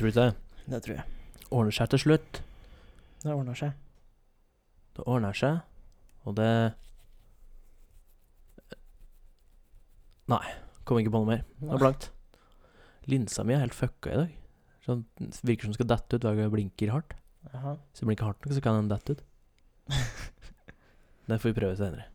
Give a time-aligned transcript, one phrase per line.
[0.00, 0.66] Tror du ikke det?
[0.72, 1.02] Det tror jeg.
[1.52, 2.38] Ordner seg til slutt.
[3.20, 3.74] Det ordner seg.
[4.96, 5.58] Det ordner seg,
[6.24, 6.52] og det
[10.30, 10.40] Nei,
[10.88, 11.42] kom ikke på noe mer.
[11.58, 12.06] Det er blankt.
[13.10, 14.34] Linsa mi er helt fucka i dag.
[14.86, 15.02] Sånn,
[15.44, 17.16] virker som den skal dette ut hver gang jeg blinker hardt.
[17.50, 17.74] Aha.
[17.90, 19.24] Hvis jeg blinker hardt nok, så kan den dette ut.
[21.28, 22.08] Det får vi prøve senere.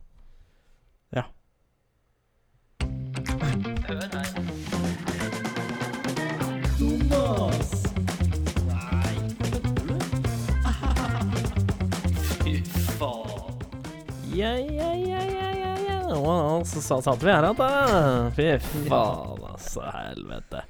[14.36, 15.98] Ja, ja, ja, ja, ja, ja.
[16.16, 16.32] Å,
[16.68, 18.30] så sa- satt vi her igjen, da.
[18.36, 18.48] Fy
[18.88, 19.84] faen, altså.
[19.94, 20.60] Helvete.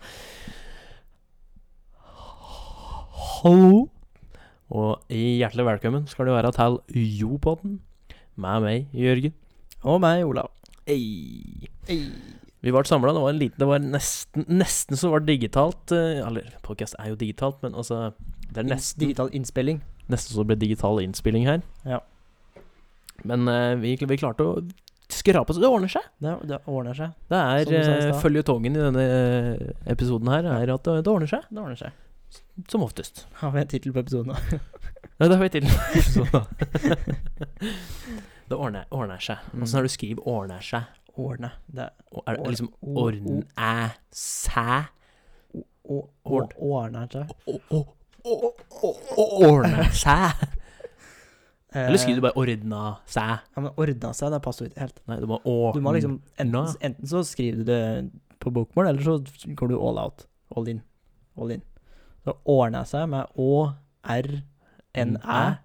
[3.26, 3.86] Hallo.
[4.76, 6.78] Og hjertelig velkommen skal du være til
[7.20, 7.80] Jopodden
[8.38, 9.34] med meg, Jørgen.
[9.86, 10.50] Og meg, Olav.
[10.86, 11.68] Ei.
[11.86, 15.92] Vi ble samla, det var en liten Det var nesten, nesten så var det digitalt.
[15.94, 18.12] eh, Eller, podcast er jo digitalt, men altså
[18.50, 19.82] Det er nesten Digital innspilling.
[20.10, 21.62] Nesten så det ble digital innspilling her.
[21.84, 22.00] Ja.
[23.24, 24.60] Men eh, vi, vi klarte å
[25.08, 26.02] skrape så det ordner seg.
[26.18, 27.12] Det, det ordner seg.
[27.30, 28.20] Det Som du sa i stad.
[28.22, 31.46] føljetongen i denne eh, episoden her er at det, det ordner seg.
[31.50, 31.92] Det ordner seg.
[32.68, 33.26] Som oftest.
[33.40, 34.36] Har vi en tittel på episoden nå?
[35.18, 35.64] Ja, det har vi til.
[36.12, 36.42] Så da.
[38.50, 39.40] det ordner, ordner seg.
[39.56, 40.90] Åssen er det du skriver 'ordner seg'?
[41.16, 41.50] Ordne.
[41.72, 44.84] Det er Og Er det Or- liksom o- ordn æ sæ?
[45.56, 46.52] å, å, Ord.
[46.58, 47.30] ordner seg.
[47.46, 47.86] Å- å-
[48.24, 50.48] å- å- å- Ordne seg?
[51.74, 53.40] Eller skriver du bare 'ordna seg'?
[53.56, 55.00] Ja, men ordna seg, det passer ikke helt.
[55.08, 58.88] Nei, du må å, Du må liksom enten, enten så skriver du det på bokmål,
[58.88, 59.18] eller så
[59.54, 60.26] går du all out.
[60.56, 60.82] All in.
[61.36, 61.62] All in.
[62.24, 64.30] Så ordner seg med Å, R,
[64.94, 65.56] N, Æ.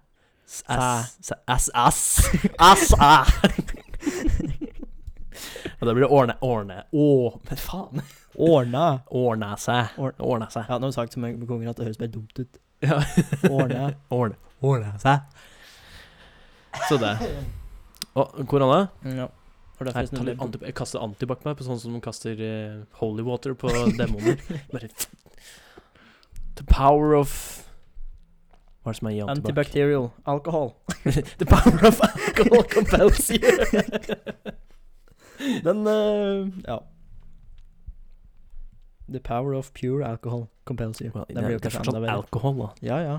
[0.46, 2.20] S, S, S, S, S,
[2.60, 3.24] S, Æ.
[5.80, 7.06] Og da blir det ordne, ordne, å,
[7.48, 8.02] men faen.
[8.52, 9.02] Ordna.
[9.10, 10.68] Ordne seg, Ordna seg.
[10.68, 12.60] Ja, nå har du sagt så mange ganger at det høres bare dumt ut.
[12.82, 13.00] Ja.
[13.50, 13.88] Ordne.
[14.14, 15.26] Ordne, ordne seg.
[16.88, 17.14] Så det.
[18.14, 18.86] Og korona?
[19.04, 19.26] Ja.
[19.76, 20.00] For derfor
[20.44, 23.68] anti, jeg kaster antibac meg på sånn som de kaster eh, holy water på
[24.00, 24.36] demoner.
[24.72, 24.88] Bare
[26.60, 27.30] The power of
[28.82, 29.38] Hva er det som er i antibac?
[29.38, 30.68] Antibacterial alcohol.
[31.40, 33.40] The power of alcohol compels you.
[35.66, 36.78] Den eh, Ja.
[39.12, 41.10] The power of pure alcohol compels you.
[41.14, 42.16] Well, Den det, blir jo det er kanskje fortsatt enda bedre.
[42.22, 42.68] alkohol, da.
[42.86, 43.16] Ja, ja.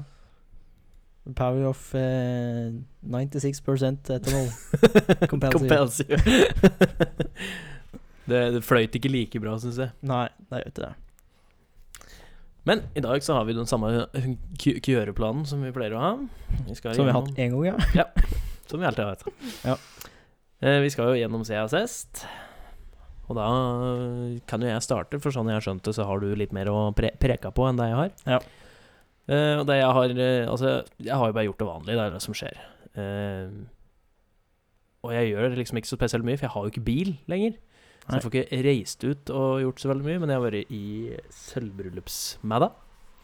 [1.31, 3.61] Power of eh, 96
[4.11, 4.49] ethanol
[5.31, 6.19] Compelsive.
[8.29, 9.93] det, det fløyt ikke like bra, syns jeg.
[10.03, 10.91] Nei, det gjør ikke det.
[12.67, 14.07] Men i dag så har vi den samme
[14.59, 16.11] kjøreplanen som vi pleier å ha.
[16.67, 17.77] Vi Som vi har hatt én gang, ja.
[18.03, 18.07] ja.
[18.67, 19.23] Som vi alltid har hatt.
[19.63, 19.77] Ja.
[20.63, 22.23] Eh, vi skal jo gjennom CSS
[23.27, 23.47] Og da
[24.47, 26.71] kan jo jeg starte, for sånn jeg har skjønt det, så har du litt mer
[26.71, 28.11] å pre preka på enn det jeg har.
[28.35, 28.39] Ja.
[29.31, 32.05] Eh, og det jeg har eh, Altså, jeg har jo bare gjort det vanlige, det
[32.05, 32.57] er det som skjer.
[32.93, 33.63] Uh,
[35.03, 37.15] og jeg gjør det liksom ikke så spesielt mye, for jeg har jo ikke bil
[37.31, 37.55] lenger.
[38.03, 38.17] Så Nei.
[38.17, 40.85] jeg får ikke reist ut og gjort så veldig mye, men jeg har vært i
[41.39, 42.75] sølvbryllupsmiddag.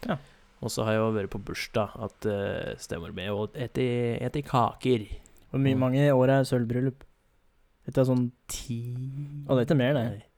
[0.08, 0.16] Ja.
[0.60, 5.06] Og så har jeg jo vært på bursdag at uh, stemor mi og spiste kaker.
[5.50, 7.04] Hvor mye mange år er sølvbryllup?
[7.86, 8.80] Dette er sånn Ti
[9.46, 10.29] Å, det er ikke mer, det.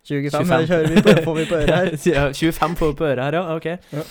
[0.00, 0.30] Nei.
[0.30, 0.66] 25, 25.
[0.70, 1.90] kjører vi på, får vi på øret her?
[2.16, 3.56] ja, 25 får vi på øret her, ja.
[3.56, 3.66] Ok.
[3.92, 4.04] Ja.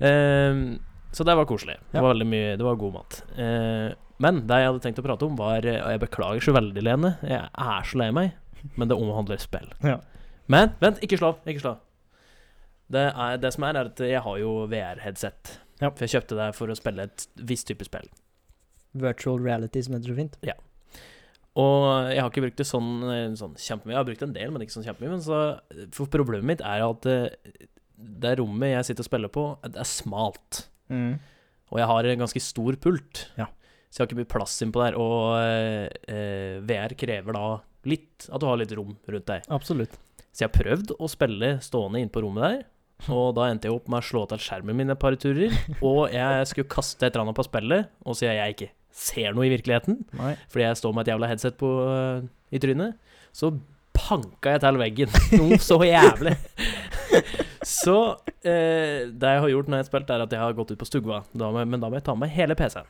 [0.00, 0.62] Um,
[1.12, 1.76] så det var koselig.
[1.90, 2.02] Det Ja.
[2.04, 3.22] var veldig mye Det var god mat.
[3.36, 3.90] Uh,
[4.20, 7.14] men det jeg hadde tenkt å prate om, var Og jeg beklager så veldig, Lene.
[7.24, 8.32] Jeg er så lei meg.
[8.76, 9.70] Men det omhandler spill.
[9.82, 9.96] Ja.
[10.46, 11.40] Men vent, ikke slå av.
[11.48, 11.80] Ikke slå av.
[12.90, 13.04] Det,
[13.40, 15.54] det som er, er at jeg har jo VR-headset.
[15.80, 15.88] Ja.
[15.94, 18.08] For jeg kjøpte det for å spille et visst type spill.
[18.92, 20.36] Virtual reality, som heter så fint.
[21.58, 23.94] Og jeg har ikke brukt det sånn, eh, sånn kjempemye.
[23.94, 25.16] Jeg har brukt en del, men ikke sånn kjempemye.
[25.16, 25.40] Men så,
[25.96, 27.66] for problemet mitt er at eh,
[28.00, 30.64] det rommet jeg sitter og spiller på, det er smalt.
[31.70, 33.24] Og jeg har en ganske stor pult.
[33.38, 33.48] Ja.
[33.90, 34.98] Så jeg har ikke mye plass innpå der.
[35.00, 37.46] Og eh, eh, VR krever da
[37.90, 39.46] litt at du har litt rom rundt deg.
[39.50, 39.96] Absolutt.
[40.30, 42.60] Så jeg har prøvd å spille stående inne på rommet der.
[43.10, 45.54] Og da endte jeg opp med å slå til skjermen min et par turer.
[45.88, 49.34] Og jeg skulle kaste et eller annet på spillet, og så siden jeg ikke ser
[49.36, 50.34] noe i virkeligheten, Nei.
[50.50, 52.96] fordi jeg står med et jævla headset på, uh, i trynet,
[53.36, 53.52] så
[53.96, 55.18] panka jeg til veggen.
[55.40, 56.36] Noe så jævlig.
[57.66, 57.98] så
[58.42, 60.80] eh, det jeg har gjort når jeg har spilt, er at jeg har gått ut
[60.80, 61.22] på stugva.
[61.34, 62.88] Da må, men da må jeg ta med hele PC-en.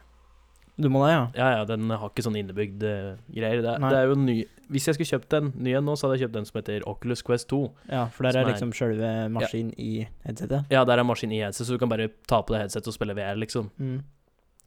[0.80, 1.24] Du må det, ja?
[1.36, 3.60] Ja, ja, den har ikke sånn innebygd uh, greier.
[3.64, 4.36] Det, det er jo ny
[4.72, 6.86] Hvis jeg skulle kjøpt en ny en nå, så hadde jeg kjøpt den som heter
[6.88, 7.58] Oculus Quest 2.
[7.90, 10.70] Ja, for der er liksom sjølve maskinen i headsetet.
[10.72, 12.96] Ja, der er maskin i headset, så du kan bare ta på det headsetet og
[12.96, 13.68] spille VR, liksom.
[13.82, 13.98] Mm.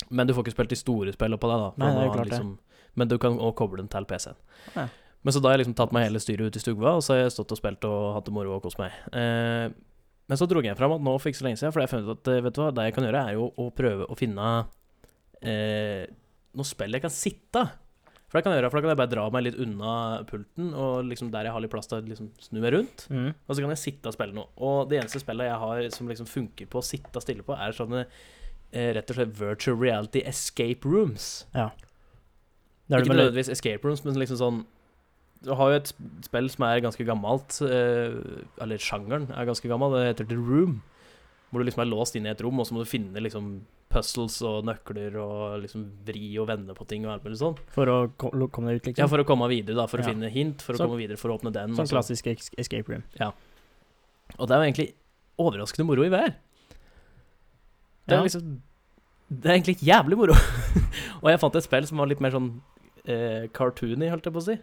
[0.10, 1.70] Men du får ikke spilt de store spillene på det, da.
[1.84, 2.84] Nei, det er klart liksom, det.
[3.00, 4.38] Men du kan også koble den til PC-en.
[4.76, 4.88] Ja.
[5.24, 7.16] Men så da har jeg liksom tatt meg hele styret ut i stugva, og så
[7.16, 8.92] har jeg stått og spilt og hatt det moro og kost meg.
[9.16, 9.70] Eh,
[10.28, 12.08] Men så dro jeg fram at nå for ikke så lenge siden, for jeg fant
[12.08, 14.16] ut at eh, vet du hva, det jeg kan gjøre, er jo å prøve å
[14.20, 14.50] finne
[15.44, 16.04] eh,
[16.56, 17.64] noe spill jeg kan sitte.
[18.28, 19.96] For det kan jeg gjøre, for da kan jeg bare dra meg litt unna
[20.26, 23.04] pulten, og liksom der jeg har litt plass til å liksom snu meg rundt.
[23.14, 23.28] Mm.
[23.30, 24.50] Og så kan jeg sitte og spille noe.
[24.58, 27.76] Og det eneste spillet jeg har som liksom funker på å sitte stille på, er
[27.78, 28.08] sånne
[28.74, 31.46] rett og slett virtual reality escape rooms.
[31.56, 31.72] Er
[33.00, 34.66] Ikke nødvendigvis escape rooms, men liksom sånn
[35.44, 35.90] Du har jo et
[36.24, 38.14] spill som er ganske gammelt, eh,
[38.64, 40.78] eller sjangeren er ganske gammel, det heter The Room.
[41.52, 43.66] Hvor du liksom er låst inn i et rom, og så må du finne liksom
[43.92, 47.58] puzzles og nøkler og liksom vri og vende på ting og alt mulig sånn.
[47.76, 49.04] For å komme deg ut, liksom.
[49.04, 49.86] Ja, for å komme videre, da.
[49.86, 50.14] For å Ja.
[50.14, 51.76] finne hint, for å Sånn- komme videre, for å åpne den.
[51.76, 52.26] sånn klassisk
[52.58, 53.04] escape room.
[54.40, 54.94] Og det er jo egentlig
[55.38, 56.36] overraskende moro i vær.
[58.08, 58.24] Det er Ja.
[58.24, 58.62] liksom
[59.32, 60.34] Det er egentlig jævlig moro.
[61.24, 62.62] og jeg fant et spill som var litt mer sånn
[63.08, 64.58] eh, cartoony, holdt jeg på å si.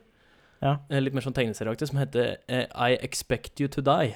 [0.62, 0.76] Ja.
[0.90, 4.14] Eh, Litt mer sånn tegneserieaktig, som heter eh, I Expect You To Die.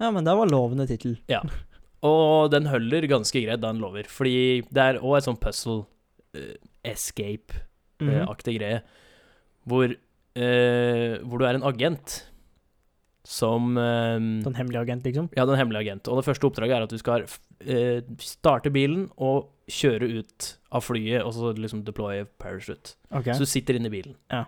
[0.00, 1.18] ja, men det var lovende tittel.
[2.06, 4.04] Og den holder ganske greit, da den lover.
[4.08, 5.86] Fordi det er òg et sånn puzzle
[6.34, 8.58] eh, escape-aktig Mhm.
[8.58, 8.82] greie.
[9.66, 9.84] Hvor,
[10.36, 12.26] eh, hvor du er en agent
[13.26, 15.28] som eh, Den hemmelig agent, liksom.
[15.36, 16.08] Ja, den hemmelige agent.
[16.08, 20.84] Og det første oppdraget er at du skal eh, starte bilen og kjøre ut av
[20.86, 22.94] flyet, og så liksom deploye parachute.
[23.10, 23.34] Okay.
[23.34, 24.14] Så du sitter inne i bilen.
[24.30, 24.44] Ja.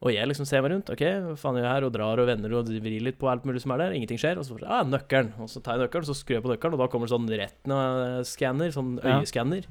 [0.00, 0.88] Og jeg liksom ser meg rundt.
[0.94, 1.86] OK, hva faen gjør jeg her?
[1.88, 3.96] Og drar og vender og vrir litt på alt mulig som er der.
[3.98, 4.38] Ingenting skjer.
[4.40, 5.34] Og så ah, nøkkelen.
[5.42, 7.28] Og så tar jeg nøkkelen, og så skrur jeg på nøkkelen, og da kommer sånn
[7.28, 9.18] retina-skanner, sånn Ja.
[9.18, 9.66] øyeskanner,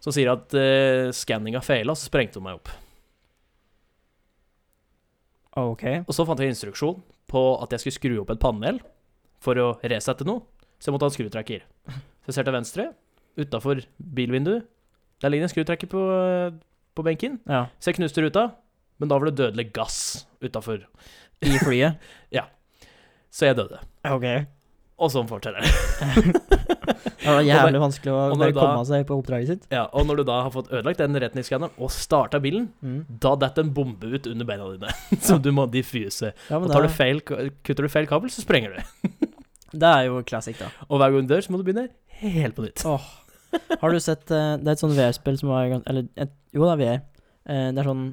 [0.00, 2.72] som sier at uh, skanninga feila, så sprengte hun meg opp.
[5.58, 5.84] Ok.
[6.06, 7.00] Og så fant jeg instruksjon
[7.30, 8.80] på at jeg skulle skru opp et panel
[9.42, 10.44] for å resette noe.
[10.80, 11.64] Så jeg måtte ha en skrutrekker.
[11.90, 12.86] Så jeg ser til venstre,
[13.40, 14.68] utafor bilvinduet.
[15.20, 16.02] Der ligger en skrutrekker på,
[16.96, 17.40] på benken.
[17.50, 17.66] Ja.
[17.80, 18.46] Så jeg knuste ruta,
[19.00, 19.98] men da var det dødelig gass
[20.40, 20.86] utafor.
[21.44, 22.00] I flyet.
[23.30, 23.78] Så jeg døde.
[24.04, 24.26] ok.
[25.00, 25.70] Og sånn fortsetter det.
[27.20, 29.66] Det var jævlig vanskelig å da- komme seg på oppdraget sitt.
[29.72, 33.04] Ja, og når du da har fått ødelagt den retningsskanneren og starta bilen, Mm.
[33.20, 36.32] da detter en bombe ut under beina dine som du må diffuse.
[36.48, 39.26] Ja, Og tar du feil, kutter du feil kabel, så sprenger du.
[39.84, 40.70] det er jo classic, da.
[40.88, 41.88] Og hver gang du dør, så må du begynne
[42.24, 42.84] helt på nytt.
[42.88, 43.04] Oh.
[43.80, 46.72] Har du sett eh, Det er et sånt VR-spill som var Eller et, jo, det
[46.76, 47.00] er VR.
[47.74, 48.04] Det er sånn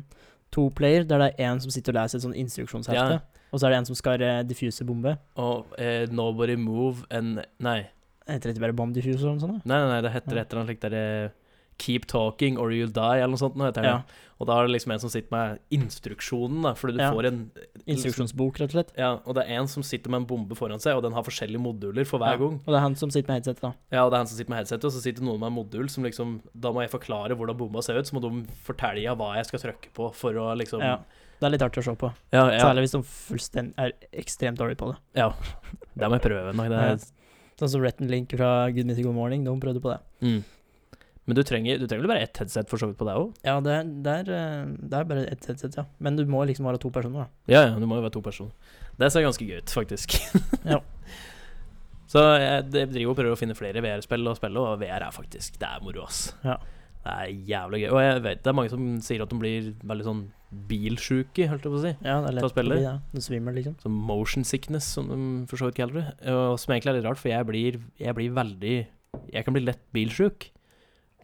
[0.52, 3.20] to player der det er en som sitter og leser et sånn instruksjonshefte, Ja.
[3.52, 5.18] Og så er det en som skal uh, diffuse bombe.
[5.38, 7.80] Og eh, Nobody Move and Nei.
[8.28, 9.66] Heter det ikke bare bomb diffuse eller noe sånt?
[9.66, 11.30] Nei, nei, nei, det heter et eller annet slikt eh,
[11.78, 13.56] Keep talking or you'll die, eller noe sånt.
[13.56, 13.92] Nå heter det.
[13.94, 14.24] Ja.
[14.42, 17.12] Og da er det liksom en som sitter med instruksjonen, da, fordi du Ja.
[17.14, 17.52] får en
[17.88, 18.92] Instruksjonsbok, rett og slett.
[18.98, 21.24] Ja, og det er en som sitter med en bombe foran seg, og den har
[21.24, 22.38] forskjellige moduler for hver Ja.
[22.42, 22.58] gang.
[22.66, 23.74] Og det er han som sitter med headset, da.
[23.92, 25.54] Ja, og det er han som sitter med headsetet, og så sitter noen med en
[25.54, 29.16] modul som liksom Da må jeg forklare hvordan bomba ser ut, så må de fortelle
[29.16, 30.98] hva jeg skal trykke på for å liksom Ja.
[31.38, 32.10] Det er litt artig å se på.
[32.34, 34.98] ja, ja, Særlig hvis de er ekstremt dårlige på det.
[35.20, 35.32] Ja,
[35.94, 36.98] det må jeg prøve en dag.
[36.98, 37.14] Det
[37.58, 40.00] Sånn som Rett Link fra Good Meeting Good Morning, de prøvde på det.
[40.22, 40.44] mm.
[41.28, 43.34] Men du trenger, du trenger vel bare ett headset for så vidt på deg òg?
[43.44, 45.84] Ja, det er, det, er, eh, det er bare ett headset, ja.
[46.00, 47.52] Men du må liksom være to personer, da.
[47.52, 48.54] Ja, ja, du må jo være to personer.
[48.96, 50.16] Det ser ganske gøy ut, faktisk.
[50.64, 50.80] Ja.
[52.12, 55.12] Så jeg jeg driver og prøver å finne flere VR-spill å spille, og VR er
[55.12, 56.30] faktisk Det er moro, ass.
[56.48, 56.56] Ja.
[57.04, 57.90] Det er jævlig gøy.
[57.92, 61.66] Og jeg vet det er mange som sier at de blir veldig sånn bilsjuke, holdt
[61.68, 61.92] jeg på å si.
[62.06, 62.76] Ja, det er lett spille?
[62.80, 62.92] det.
[63.14, 63.74] Du svimmer, liksom.
[63.84, 65.18] Så motion sickness, som de
[65.50, 66.06] for så vidt kaller det.
[66.32, 68.76] Og som egentlig er litt rart, for jeg blir, jeg blir veldig
[69.34, 70.50] Jeg kan bli lett bilsjuk,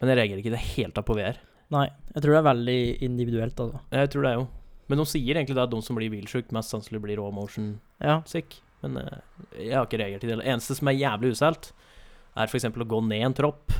[0.00, 1.36] men jeg reagerer ikke i det hele tatt på VR.
[1.72, 3.80] Nei, jeg tror det er veldig individuelt, altså.
[3.94, 4.46] Jeg tror det er jo
[4.88, 8.18] Men de sier egentlig at de som blir bilsjuke, mest sannsynlig blir raw motion Ja.
[8.28, 8.58] sick.
[8.82, 9.20] Men eh,
[9.56, 10.36] jeg har ikke reagert i det.
[10.42, 11.70] Det eneste som er jævlig uselt,
[12.36, 12.66] er f.eks.
[12.68, 13.72] å gå ned en tropp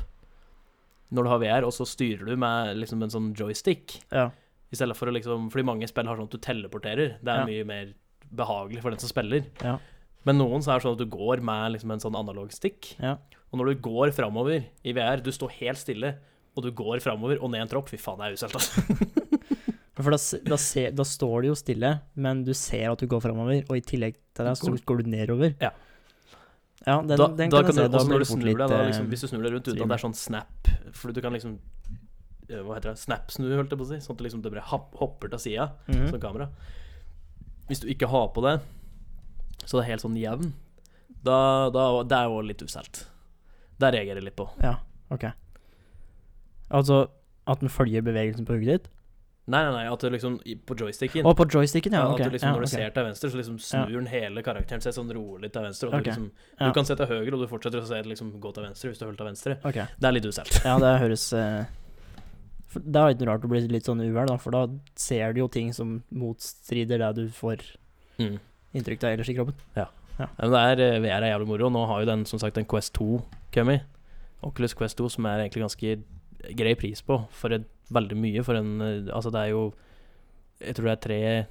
[1.13, 3.99] når du har VR, og så styrer du med liksom en sånn joystick.
[4.11, 4.31] ja.
[4.75, 7.17] I stedet for å liksom Fordi mange spill har sånn at du teleporterer.
[7.23, 7.93] Det er mye mer
[8.35, 9.47] behagelig for den som spiller.
[9.63, 9.77] Ja.
[10.27, 12.95] Men noen så er det sånn at du går med liksom en sånn analog stick.
[12.99, 13.19] Ja.
[13.53, 16.15] Og når du går framover i VR, du står helt stille,
[16.57, 18.83] og du går framover og ned en tropp Fy faen, det er uselt, altså.
[19.95, 20.19] For da,
[20.51, 23.77] da, se, da står du jo stille, men du ser at du går framover, og
[23.79, 25.55] i tillegg til det så Går- du nedover.
[25.63, 25.71] Ja.
[26.85, 27.85] Ja, den, da, den da kan jeg se.
[27.87, 29.89] du, Da blir det fort litt eh, liksom, hvis du snur deg rundt uten at
[29.89, 31.55] det er sånn snap For du kan liksom
[32.49, 33.01] Hva heter det?
[33.01, 34.01] Snap-snu, holdt jeg på å si.
[34.05, 36.11] Sånn at det liksom det bare hopp- hopper til sida, mhm.
[36.13, 36.51] som kamera.
[37.71, 38.59] Hvis du ikke har på det,
[39.65, 40.53] så det er helt sånn jevn,
[41.25, 43.07] da, da Det er jo litt uselt.
[43.81, 44.45] Der reagerer jeg litt på.
[44.61, 44.77] Ja,
[45.15, 45.31] ok.
[46.69, 47.07] Altså
[47.49, 48.91] at den følger bevegelsen på hugget ditt?
[49.45, 52.07] Nei, nei, nei, at du liksom På joysticken Å, på joysticken, ja.
[52.07, 52.23] Ja, ok.
[52.25, 52.81] At du liksom, ja, når du okay.
[52.81, 55.91] ser til venstre, så liksom snur den hele karakteren seg sånn rolig til venstre.
[55.91, 56.69] Og du, liksom, ja.
[56.71, 59.03] du kan se til høyre, og du fortsetter å se liksom, gå til venstre hvis
[59.03, 59.59] du holder til venstre.
[59.61, 60.61] Det er litt uselt.
[60.65, 61.69] Ja, det høres eh,
[62.75, 64.65] for Det er ikke noe rart å bli litt sånn uvel, da, for da
[64.99, 67.63] ser du jo ting som motstrider det du får
[68.19, 68.37] Mm.
[68.75, 69.55] inntrykk av ellers i kroppen.
[69.79, 69.87] Ja.
[70.19, 71.69] men det er, eh, VR er jævlig moro.
[71.71, 73.83] Nå har jo den som sagt en Quest 2 kommet.
[74.45, 76.03] Oculus Quest 2, som er egentlig ganske
[76.55, 78.45] grei pris på for et, veldig mye.
[78.45, 79.73] For en eh, Altså, det er jo
[80.61, 81.47] Jeg tror det er tre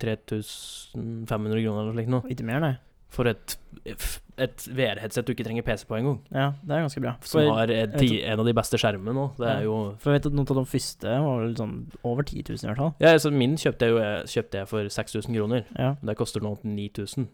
[0.00, 2.30] 3500 kroner eller noe slikt.
[2.34, 2.74] Ikke mer, nei.
[3.10, 3.56] For et,
[3.90, 6.20] et VR-headset du ikke trenger PC på engang.
[6.30, 7.16] Ja, det er ganske bra.
[7.26, 9.24] Som For, har et, ti- en av de beste skjermene nå.
[9.36, 9.66] Det er Ja.
[9.66, 11.74] jo for jeg vet at noen av de første var vel sånn
[12.06, 12.94] over 10 000 i hvert fall.
[13.02, 15.64] Ja, altså min kjøpte jeg jo kjøpte jeg for 6000 kroner.
[15.76, 15.94] Ja.
[16.02, 17.26] Det koster nå 9000.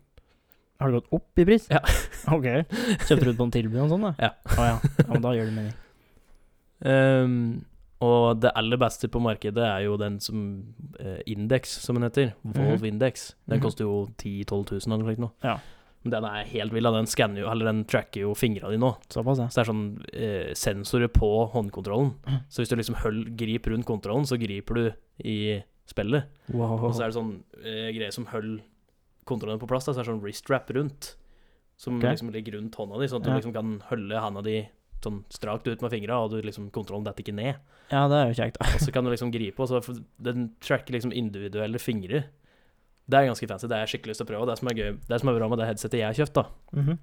[0.80, 1.68] Har det gått opp i pris?
[1.72, 1.80] Ja.
[2.36, 2.48] ok.
[3.04, 4.14] Kjøpte du det på en tilbud og sånn, da?
[4.20, 4.32] Ja.
[4.56, 4.78] Å ja.
[4.80, 5.06] ja.
[5.12, 5.76] Men da gjør det mening.
[6.86, 7.64] Ehm,
[8.00, 12.34] og det aller beste på markedet er jo den som eh, Index, som den heter.
[12.44, 12.84] Volve Mhm.
[12.94, 13.34] Index.
[13.48, 13.62] Den Mhm.
[13.62, 15.32] koster jo 10 000-12 000 eller noe slikt.
[15.44, 15.58] Ja.
[16.04, 16.82] Men den er helt vill.
[16.84, 18.96] Den skanner jo, eller den tracker jo fingrene dine nå.
[19.10, 19.46] Såpass, ja.
[19.48, 22.14] Så det er sånn eh, sensorer på håndkontrollen.
[22.26, 22.40] Mm.
[22.48, 24.92] Så hvis du liksom hold, griper rundt kontrollen, så griper du
[25.24, 26.24] i spillet.
[26.52, 26.84] Wow.
[26.84, 28.60] Og så er det sånn eh, greier som holder
[29.24, 29.86] kontrollen på plass.
[29.86, 31.16] Da, så er det sånn wrist wrap rundt.
[31.76, 32.12] Som okay.
[32.14, 33.32] liksom ligger rundt hånda di, sånn at Ja.
[33.32, 34.68] du liksom kan holde handa di
[35.06, 37.56] sånn strakt ut med fingra, og du liksom, kontrollen detter ikke ned.
[37.92, 38.58] Ja, det er jo kjekt.
[38.60, 39.80] Og så kan du liksom gripe, og så
[40.26, 42.24] den tracker liksom individuelle fingre.
[43.06, 43.68] Det er ganske fancy.
[43.70, 44.46] Det er jeg skikkelig lyst til å prøve.
[44.50, 46.44] Det som er gøy, det som er bra med det headsetet jeg har kjøpt, da,
[46.74, 46.98] Mhm.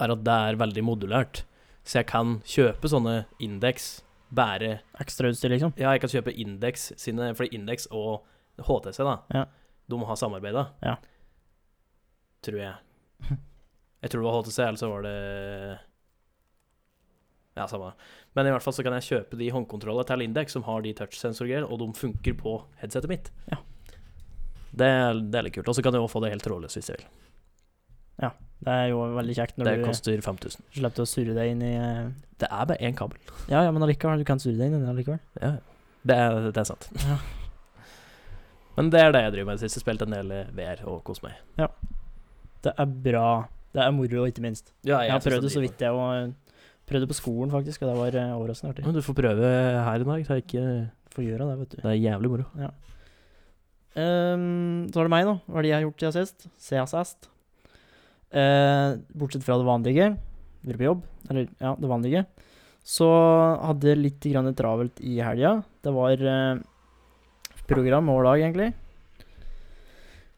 [0.00, 1.42] er at det er veldig modulært.
[1.84, 4.02] Så jeg kan kjøpe sånne indeks,
[4.32, 5.74] bære Ekstrautstyr, liksom.
[5.76, 8.22] Ja, jeg kan kjøpe Index sine, fordi Index og
[8.58, 9.44] HTC, da, Ja.
[9.90, 10.70] de har samarbeida.
[10.82, 10.96] Ja.
[12.42, 12.74] Tror jeg.
[14.02, 15.78] Jeg tror det var HTC, eller så var det
[17.56, 17.92] Ja, samme.
[18.32, 20.94] Men i hvert fall så kan jeg kjøpe de håndkontrollene til Lindex som har de
[20.96, 23.28] touchsensorgreiene, og de funker på headsetet mitt.
[23.50, 23.58] Ja.
[24.72, 24.88] Det,
[25.28, 25.68] det er litt kult.
[25.68, 27.10] Og så kan jeg også få det helt trådløst hvis jeg vil.
[28.22, 28.30] Ja,
[28.62, 30.64] Det er jo veldig kjekt når Det du koster 5000.
[30.78, 32.08] slipper å surre deg inn i uh...
[32.40, 33.20] Det er bare én kabel.
[33.50, 35.20] Ja, ja, men allikevel, du kan surre deg inn i den allikevel.
[35.42, 35.52] Ja,
[36.08, 36.88] det er, det er sant.
[37.04, 37.20] Ja.
[38.76, 39.60] Men det er det jeg driver med.
[39.60, 41.36] Sist jeg spilte en del VR og kost meg.
[42.64, 43.26] Det er bra.
[43.72, 44.72] Det er moro, ikke minst.
[44.80, 46.32] Ja, Jeg har prøvd det så vidt, jeg òg.
[46.92, 48.84] Prøvde på skolen, faktisk, og det var eh, overraskende artig.
[48.84, 49.52] Men du får prøve
[49.88, 50.24] her i dag.
[50.26, 50.64] Det er, ikke,
[51.12, 51.76] Får gjøre det, vet du.
[51.82, 52.44] det er jævlig moro.
[54.00, 55.34] Ehm, så var det meg, da.
[55.44, 56.46] Hva er det jeg har gjort siden sist?
[56.56, 57.28] Siden sist.
[58.32, 60.06] Eh, bortsett fra det vanlige,
[60.64, 62.22] vært på jobb, eller ja, det vanlige,
[62.80, 63.08] så
[63.60, 65.58] hadde jeg litt grann travelt i helga.
[65.84, 66.62] Det var eh,
[67.68, 68.70] program hver dag, egentlig.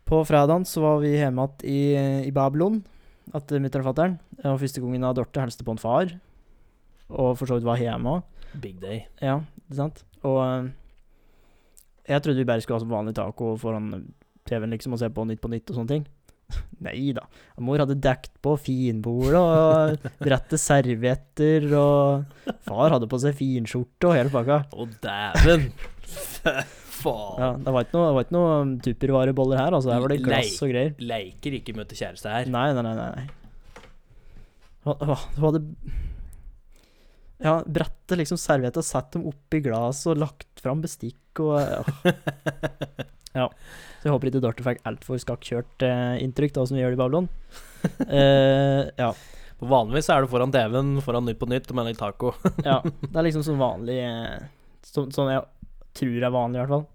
[0.05, 2.83] På fredagen så var vi hjemme igjen i, i Babylon,
[3.31, 4.19] etter mutter'n og fatter'n.
[4.43, 6.11] Var første gangen av Dorte hilste på en far,
[7.15, 8.49] og for så vidt var hjemme òg.
[8.63, 9.05] Big day.
[9.23, 10.05] Ja, ikke sant?
[10.25, 10.69] Og eh,
[12.11, 13.89] jeg trodde vi bare skulle ha som vanlig taco foran
[14.49, 16.05] TV-en liksom og se på Nytt på Nytt og sånne ting.
[16.85, 17.25] Nei da.
[17.65, 24.17] Mor hadde dekt på finbordet og rette servietter, og far hadde på seg finskjorte og
[24.19, 24.63] hele pakka.
[24.75, 25.71] Å, dæven!
[26.95, 27.41] Faen.
[27.41, 29.95] Ja, det var ikke noe, det noe tuppervareboller her, altså.
[29.95, 30.93] Her var det glass og greier.
[31.03, 32.53] Leiker ikke møte kjæreste her.
[32.53, 32.95] Nei, nei, nei.
[33.01, 33.27] nei,
[34.85, 35.65] Hun hadde
[37.45, 41.83] Ja, brettet liksom servietter, satt dem oppi glass og lagt fram bestikk og ja.
[43.37, 43.47] ja.
[44.01, 47.01] Så jeg håper ikke Dorte fikk altfor skakkjørt eh, inntrykk, da, som vi gjør i
[47.01, 47.29] Babylon.
[48.09, 49.11] Eh, ja.
[49.61, 52.33] På Vanligvis er du foran TV-en foran Nytt på Nytt og med litt taco.
[52.69, 52.79] ja.
[53.11, 54.49] Det er liksom sånn vanlig eh,
[54.85, 55.45] så, Sånn jeg
[55.95, 56.87] tror er vanlig, i hvert fall.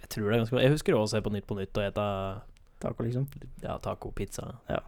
[0.00, 0.62] Jeg tror det er ganske bra.
[0.64, 2.06] Jeg husker også å se på Nytt på Nytt og ete
[2.80, 3.26] Taco, liksom.
[3.60, 4.78] ja, taco, pizza, Ja.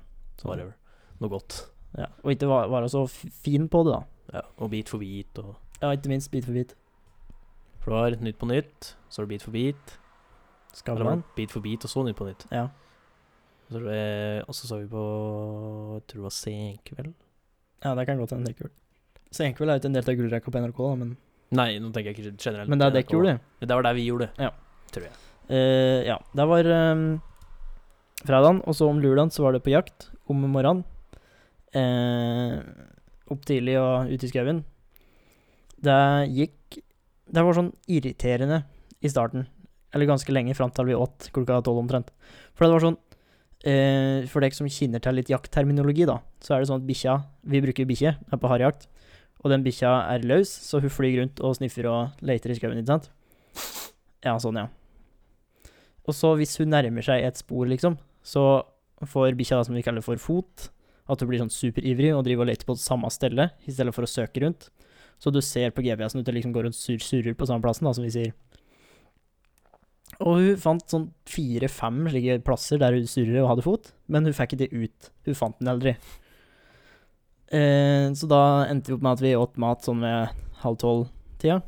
[0.47, 0.73] whatever.
[1.21, 1.59] Noe godt.
[1.99, 2.07] Ja.
[2.23, 4.01] Og ikke være så fin på det, da.
[4.33, 6.77] Ja, og Bit for bit og Ja, ikke minst bit for bit.
[7.83, 9.99] For du har Nytt på Nytt, så har du Bit for man
[10.73, 11.25] Skavlan.
[11.37, 12.47] Beat for bit, og så Nytt på Nytt.
[12.53, 12.69] Ja.
[13.67, 15.03] Og så, var og så så vi på
[15.97, 17.13] Jeg tror det var Senkveld.
[17.85, 18.73] ja, det kan godt hende det kult.
[19.33, 21.17] Senkveld er jo ikke en del av gullrekka på NRK, da, men,
[21.53, 22.69] Nei, nå tenker jeg ikke generelt.
[22.69, 23.41] men det er det dere gjorde.
[23.61, 24.29] Det var det vi gjorde.
[24.41, 24.51] Ja.
[24.93, 25.13] Tror jeg.
[25.51, 27.21] Uh, ja, det var um,
[28.23, 30.85] fredagen, og så om lørdagen så var det på jakt om morgenen.
[31.73, 32.61] Eh,
[33.33, 34.63] opp tidlig og ute i skauen.
[35.83, 36.83] Det gikk
[37.33, 38.63] Det var sånn irriterende
[39.03, 39.47] i starten,
[39.95, 42.11] eller ganske lenge, fram til vi åt klokka tolv omtrent.
[42.55, 42.99] For det var sånn
[43.65, 47.17] eh, For dere som kjenner til litt jaktterminologi, da, så er det sånn at bikkja
[47.49, 48.87] Vi bruker bikkje, er på harejakt,
[49.43, 52.79] og den bikkja er løs, så hun flyr rundt og sniffer og leter i skauen,
[52.79, 53.11] ikke sant?
[54.23, 54.69] Ja, sånn, ja.
[56.07, 58.63] Og så hvis hun nærmer seg et spor, liksom, så
[59.03, 60.69] får bikkja som vi kaller for fot.
[61.11, 64.07] At hun blir sånn superivrig og driver og leter på samme stelle i stedet for
[64.07, 64.69] å søke rundt.
[65.23, 67.87] Så du ser på GPS-en at det liksom går og sur surrer på samme plassen,
[67.87, 68.33] da, som vi sier.
[70.23, 74.37] Og hun fant sånn fire-fem slike plasser der hun surrer og hadde fot, men hun
[74.37, 75.13] fikk ikke det ut.
[75.27, 75.95] Hun fant den aldri.
[77.53, 81.61] Eh, så da endte vi opp med at vi åt mat sånn ved halv tolv-tida.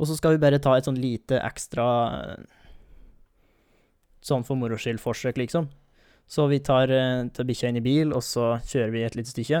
[0.00, 1.86] Og så skal vi bare ta et sånn lite ekstra
[4.20, 5.70] Sånn for moro skyld forsøk, liksom.
[6.30, 9.32] Så vi tar eh, tar bikkja inn i bil, og så kjører vi et lite
[9.32, 9.60] stykke.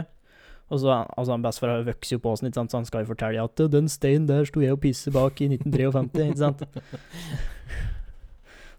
[0.70, 0.86] Og så,
[1.18, 4.28] altså han Bestefar vokser jo på oss, så han skal jo fortelle at 'den steinen
[4.28, 6.62] der sto jeg og pisset bak i 1953', ikke sant?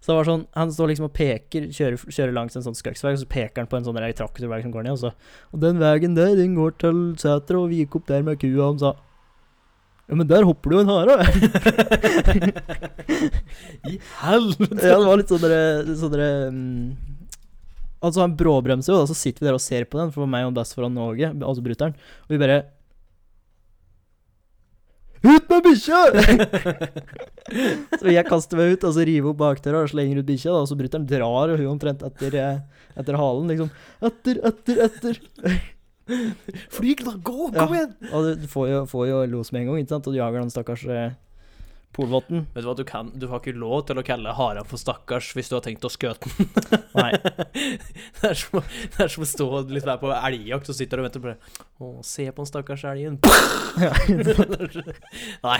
[0.01, 3.13] Så det var sånn, Han står liksom og peker, kjører, kjører langs en sånn skøksvei,
[3.13, 5.11] og så peker han på en sånn traktorvei som går ned, og så
[5.53, 8.57] Og den veien der, den går til setra, og vi gikk opp der med kua,
[8.57, 8.97] og han sa
[10.09, 11.21] Ja, men der hopper jo en hare!
[13.91, 13.93] I
[14.23, 14.81] helvete!
[14.81, 17.10] ja, det var litt sånn dere sånn mm,
[18.01, 20.47] Altså, han bråbremser jo, da, så sitter vi der og ser på den, for meg
[20.47, 22.61] og bestefar foran Norge, altså brutter'n, og vi bare
[25.21, 25.99] Ut med bikkja!
[28.01, 30.65] så jeg kaster meg ut, og så river opp bakdøra og slenger ut bikkja, og
[30.65, 33.69] så brutter'n drar hun omtrent etter, eh, etter halen, liksom.
[34.09, 35.19] Etter, etter, etter.
[36.73, 37.13] Flyg, da!
[37.21, 37.51] Gå!
[37.51, 37.67] Ja.
[37.67, 37.93] Kom igjen!
[38.09, 40.41] Og du får jo, får jo los med en gang, ikke sant, og du jager
[40.41, 41.11] den stakkars eh,
[41.95, 42.45] polvotten.
[42.55, 45.31] Vet du hva, du kan Du har ikke lov til å kalle haren for stakkars
[45.35, 46.47] hvis du har tenkt å skjøte den.
[46.95, 47.09] Nei.
[48.21, 51.07] det, er som, det er som å stå litt der på elgjakt og sitter og
[51.07, 51.65] venter på det.
[51.81, 53.19] Å, se på den stakkars elgen.
[55.47, 55.59] Nei,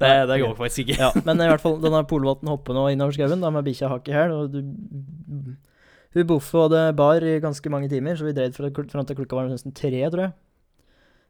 [0.00, 0.98] det, det går faktisk ikke.
[1.00, 4.16] Ja, men i hvert fall, denne polvotten hopper nå innover skauen med bikkja hakk i
[4.16, 4.60] hæl, og du
[6.16, 9.18] Hun boffe og det bar i ganske mange timer, så vi dreide fra, fram til
[9.18, 10.36] klokka var nesten tre, tror jeg.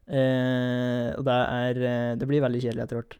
[0.06, 3.16] Eh, og det er eh, Det blir veldig kjedelig etter hvert.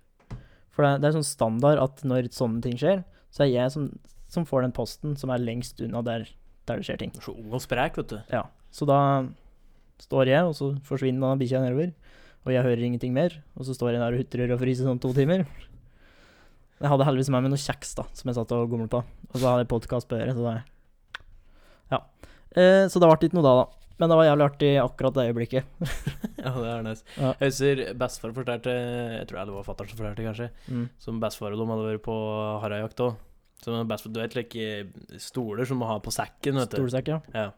[0.77, 3.03] For det, det er sånn standard at når sånne ting skjer,
[3.33, 3.89] så er jeg som,
[4.33, 6.27] som får den posten som er lengst unna der,
[6.69, 7.15] der det skjer ting.
[7.25, 8.19] Så ung og sprek, vet du.
[8.33, 8.99] Ja, så da
[10.05, 11.95] står jeg, og så forsvinner denne bikkja nedover.
[12.47, 13.33] Og jeg hører ingenting mer.
[13.57, 15.43] Og så står jeg der og hutrer og fryser sånn to timer.
[16.77, 19.01] Jeg hadde heldigvis med meg noe kjeks da, som jeg satt og gomlet på.
[19.33, 20.57] Og så hadde jeg podkast på øret, så da
[21.97, 22.01] Ja.
[22.53, 23.86] Eh, så det ble ikke noe da, da.
[23.97, 25.71] Men det var jævlig artig akkurat det øyeblikket.
[26.47, 27.03] Ja, det er nice.
[27.17, 27.31] Ja.
[27.41, 30.49] Jeg husker bestefar fortalte Jeg tror det var fatter'n som fortalte, kanskje.
[30.71, 30.85] Mm.
[31.03, 32.17] Som bestefar og de hadde vært på
[32.63, 33.17] harajakt òg.
[33.65, 34.67] Du vet like
[35.19, 36.77] stoler som må ha på sekken, vet du.
[36.79, 37.19] Stolsekk, ja.
[37.35, 37.49] Ja.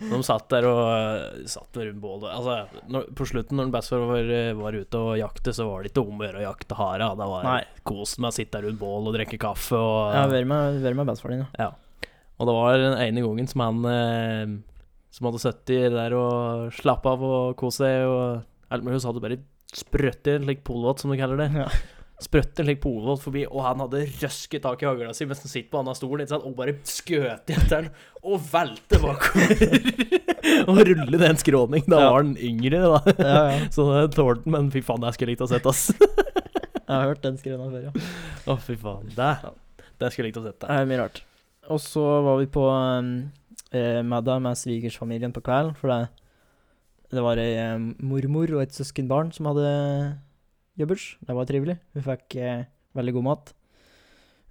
[0.00, 2.26] De satt der og eh, satt rundt bålet.
[2.32, 6.02] Altså, når, på slutten, når bestefar var, var ute og jakte, så var det ikke
[6.02, 7.10] om å gjøre å jakte hare.
[7.20, 7.62] Det var Nei.
[7.86, 11.12] kos med å sitte rundt bål og drikke kaffe og Ja, har med, vært med
[11.12, 11.70] bestefaren din, ja.
[12.34, 14.56] Og det var den ene gangen som han eh,
[15.14, 18.40] Som hadde sittet der og slappet av og kost seg og
[18.74, 19.36] alt mulig, så hadde bare
[19.74, 21.50] sprøtt en slik polvott, som de kaller det.
[21.54, 21.68] Ja.
[22.22, 25.50] Sprøtt en slik polvott forbi, og han hadde røsket tak i hagla si mens han
[25.52, 27.88] sitter på annen stol, ikke sant, og bare skjøt etter den
[28.26, 29.86] og velte bakover.
[30.70, 31.86] og rulle den skråning.
[31.90, 32.10] Da Ja.
[32.10, 33.14] var han yngre, da.
[33.18, 33.58] ja, ja.
[33.74, 35.84] Så det tålte han, men fy faen, det skulle jeg likt å sett, ass.
[35.94, 37.94] Jeg har hørt den skrevet før, ja.
[38.50, 39.06] Å, fy faen.
[39.14, 39.30] Det,
[40.02, 40.58] det skulle jeg likt å sett.
[40.66, 41.22] Det er mye rart.
[41.72, 43.12] Og så var vi på um,
[43.76, 46.08] eh, middag med svigersfamilien på kvelden, for det,
[47.14, 49.68] det var ei eh, mormor og et søskenbarn som hadde
[50.80, 51.16] jobbers.
[51.22, 51.76] Det var trivelig.
[51.94, 52.64] Vi fikk eh,
[52.98, 53.52] veldig god mat.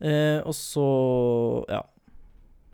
[0.03, 0.83] Eh, og så,
[1.71, 1.79] ja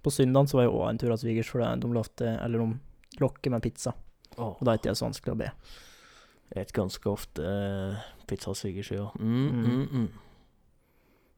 [0.02, 2.64] På søndagen så var jeg òg en tur av svigers, for det, de lovte Eller
[2.64, 3.92] de lokker med pizza.
[4.38, 4.56] Oh.
[4.56, 5.50] Og da er ikke det så vanskelig å be.
[6.56, 9.10] Jeg spiser ganske ofte uh, pizza og svigersida.
[9.20, 9.66] Mm, Mm.
[9.68, 10.08] mm, mm.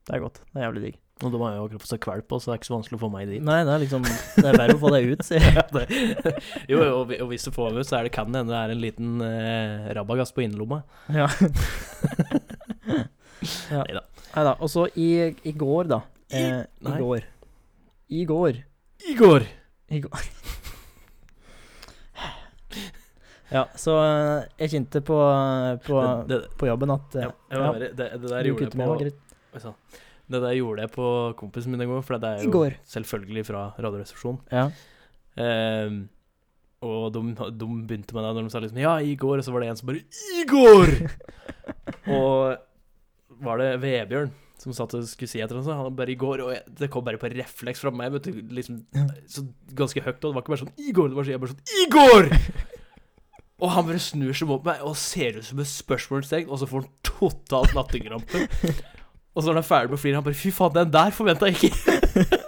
[0.08, 0.40] Det er godt.
[0.54, 1.00] Det er jævlig digg.
[1.22, 3.04] Og de har jo akkurat fått seg kvalp så det er ikke så vanskelig å
[3.04, 3.44] få meg dit.
[3.46, 5.52] Nei, det er liksom Det er verre å få deg ut, sier jeg.
[5.62, 5.66] Ja,
[6.72, 8.54] jo, jo, og, og hvis du får meg ut, så er det, kan det hende
[8.54, 10.80] det er en liten eh, rabagass på innerlomma.
[11.14, 11.28] Ja.
[13.76, 13.82] ja.
[13.84, 14.04] Neida.
[14.32, 14.54] Nei da.
[14.58, 16.00] Og så i, i går, da.
[16.32, 16.98] Eh, I nei.
[17.02, 17.22] går.
[18.12, 18.54] I går.
[19.12, 19.42] I går!
[19.92, 20.22] I går.
[23.58, 25.18] ja, så eh, jeg kjente på,
[25.86, 25.96] på,
[26.30, 29.18] Det, det, på jobben at ja, ja, jeg det, det der gjorde jeg på Margaret.
[30.32, 31.06] Det der gjorde jeg på
[31.40, 32.80] kompisen min en gang, for det er I jo går.
[32.88, 34.42] selvfølgelig fra Radioresepsjonen.
[34.52, 34.66] Ja.
[35.36, 36.02] Um,
[36.82, 37.22] og de,
[37.56, 39.40] de begynte med det når de sa liksom Ja, i går.
[39.40, 40.04] Og så var det en som bare
[40.40, 40.96] I går!
[42.18, 46.20] og var det Vebjørn som satt og skulle si et eller annet, han bare i
[46.22, 48.84] går, og jeg, det kom bare på refleks fra meg, vet du, liksom
[49.26, 49.42] så
[49.78, 51.56] ganske høyt, og det var ikke bare sånn I går, det var så jeg bare
[51.56, 52.30] sånn I går!
[53.62, 56.66] Og han bare snur seg mot meg og ser ut som et spørsmålstegn, og så
[56.66, 58.48] får han totalt latterkrampe.
[59.32, 61.14] Og så når han er ferdig med å flire, han bare Fy faen, den der
[61.16, 62.40] forventa jeg ikke!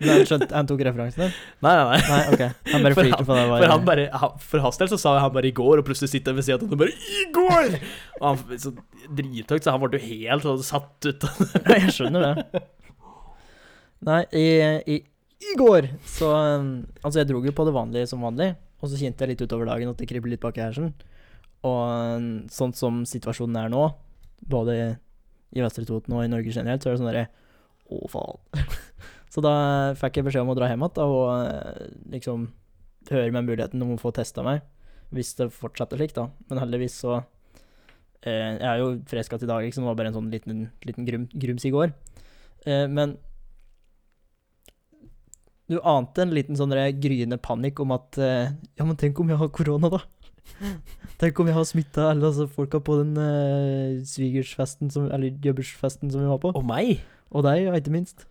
[0.00, 1.34] Men han skjønt, Han tok referansen der?
[1.64, 2.00] Nei, nei, nei.
[2.08, 2.42] Nei, OK.
[2.72, 3.42] Han bare flirte på det.
[3.50, 3.60] Bare.
[3.60, 6.12] For, han bare, han, for hans del så sa han bare i går, og plutselig
[6.14, 7.76] sitter han ved siden av og bare I går!
[8.20, 8.72] Og han så
[9.18, 11.28] drithøyt, så han ble jo helt sånn satt ut.
[11.68, 12.64] Ja, jeg skjønner det.
[14.08, 14.46] Nei, i,
[14.88, 14.96] i,
[15.44, 16.70] i går så um,
[17.02, 19.68] Altså, jeg dro jo på det vanlige som vanlig, og så kjente jeg litt utover
[19.68, 20.94] dagen at det kribler litt bak hersen.
[21.68, 21.80] Og
[22.16, 23.84] um, sånn som situasjonen er nå,
[24.48, 24.80] både
[25.56, 27.28] i Vestre Toten og i Norge generelt, så er det sånn derre
[27.90, 28.66] Å, faen.
[29.34, 29.54] så da
[29.98, 32.48] fikk jeg beskjed om å dra hjem igjen og eh, liksom
[33.10, 34.62] høre med muligheten om å få testa meg,
[35.14, 36.28] hvis det fortsetter slik, da.
[36.50, 39.86] Men heldigvis så eh, Jeg er jo frisk igjen i dag, liksom.
[39.86, 41.96] Det var bare en sånn liten, liten grum, grums i går.
[42.66, 43.16] Eh, men
[45.70, 49.40] Du ante en liten sånn gryende panikk om at eh, Ja, men tenk om jeg
[49.40, 50.04] har korona, da?
[51.20, 56.12] Tenk om jeg har smitta alle altså, folka på den uh, svigersfesten som, Eller jobbersfesten
[56.12, 56.52] som vi var på.
[56.56, 57.00] Og meg!
[57.30, 58.26] Og deg, ja, ikke minst.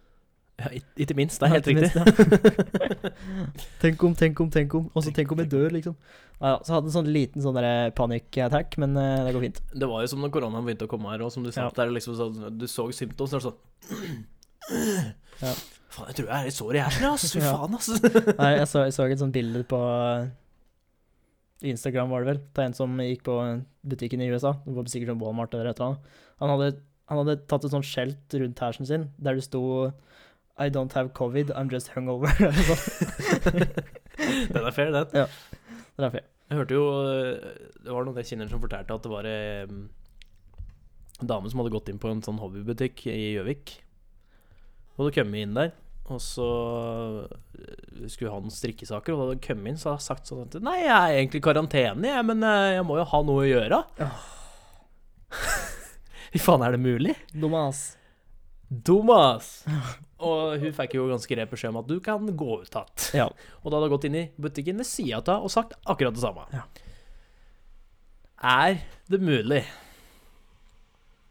[0.60, 1.40] Ja, ikke minst.
[1.40, 1.88] Det er helt riktig.
[1.88, 3.12] minst, ja.
[3.84, 4.90] tenk om, tenk om, tenk om.
[4.92, 5.96] Og så tenk om jeg dør, liksom.
[6.42, 9.62] Ja, så hadde en sånn liten sånn der panic-attack, men eh, det går fint.
[9.72, 11.94] Det var jo som når koronaen begynte å komme her, og som du sa, der
[11.96, 13.60] liksom så, du så er det sånn
[15.40, 15.54] Ja.
[15.90, 17.32] Faen, jeg tror jeg er litt sår i hjernen, ass.
[17.34, 17.90] Fy faen, ass.
[18.38, 20.28] Nei, jeg så, jeg så et sånt bilde på eh,
[21.62, 23.36] Instagram, var det vel, av en som gikk på
[23.92, 24.54] butikken i USA.
[24.66, 26.18] Det var sikkert sånn Walmart eller et eller annet.
[26.40, 26.70] Han hadde,
[27.12, 29.62] han hadde tatt et sånt skjelt rundt hersen sin der det sto
[30.60, 32.32] I don't have covid, I'm just hungover.
[34.54, 35.08] Den er fair, den.
[35.14, 36.28] Det er fair.
[36.50, 37.36] Jeg hørte jo øh,
[37.84, 39.70] Det var noen jeg kjenner som fortalte at det var eh,
[41.20, 43.76] en dame som hadde gått inn på en sånn hobbybutikk i Gjøvik.
[44.96, 45.74] Og hadde kommet inn der,
[46.10, 46.50] og så
[47.30, 49.14] øh, skulle han strikkesaker.
[49.14, 51.18] Og da hadde han kommet inn, så hadde han sagt sånn at Nei, jeg er
[51.20, 53.82] egentlig i karantene, jeg, men øh, jeg må jo ha noe å gjøre.
[56.34, 57.16] Fy faen, er det mulig?
[57.34, 57.84] Dumas.
[58.70, 59.52] Dumas!
[60.30, 63.22] Og hun fikk jo ganske greit beskjed om at du kan gå ut igjen.
[63.22, 63.28] Ja.
[63.64, 66.24] Og da hadde hun gått inn i butikken ved sida av og sagt akkurat det
[66.26, 66.48] samme.
[66.54, 66.66] Ja.
[68.50, 69.64] Er det mulig?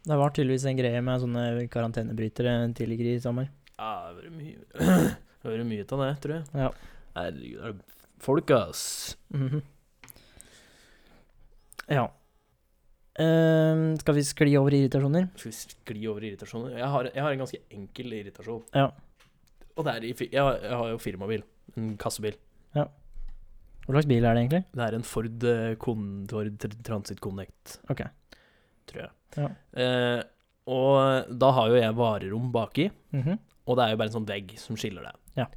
[0.09, 3.49] Det var tydeligvis en greie med sånne karantenebrytere tidligere i sommer.
[3.79, 4.57] Ja, det har vært mye
[5.47, 6.45] har mye av det, tror jeg.
[6.59, 6.69] Ja.
[7.15, 8.81] Herregud, er det folk, ass.
[9.31, 9.61] Mhm.
[11.89, 12.03] Ja.
[13.19, 15.29] Ehm, skal vi skli over i irritasjoner?
[15.39, 16.75] Skal vi skli over irritasjoner?
[16.77, 18.61] Jeg har, jeg har en ganske enkel irritasjon.
[18.75, 18.89] Ja.
[19.75, 21.43] Og det er i fi- jeg, har, jeg har jo firmabil.
[21.79, 22.37] En kassebil.
[23.89, 24.59] Hva slags bil er det egentlig?
[24.77, 28.03] Det er en Ford, eh, Con, Ford Tr- Transit Connect, Ok.
[28.91, 29.09] tror jeg.
[29.39, 29.47] Ja.
[29.81, 30.19] Eh,
[30.69, 32.85] og da har jo jeg varerom baki.
[33.17, 33.39] Mhm.
[33.69, 35.15] Og det er jo bare en sånn vegg som skiller det.
[35.43, 35.49] Ja.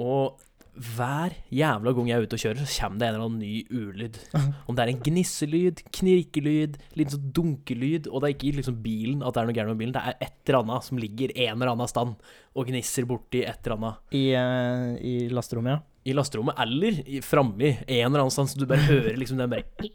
[0.00, 0.40] Og
[0.80, 3.54] hver jævla gang jeg er ute og kjører, så kommer det en eller annen ny
[3.68, 4.18] ulyd.
[4.68, 9.24] Om det er en gnisselyd, knirkelyd, litt sånn dunkelyd, og det er ikke liksom bilen
[9.24, 11.56] at det er noe gærent med bilen, det er et eller annet som ligger en
[11.56, 14.04] eller annen stand og gnisser borti et eller annet.
[14.16, 15.86] I, uh, I lasterommet, ja.
[16.10, 19.52] I lasterommet, eller framme i en eller annen stand, så du bare hører liksom den
[19.52, 19.90] bare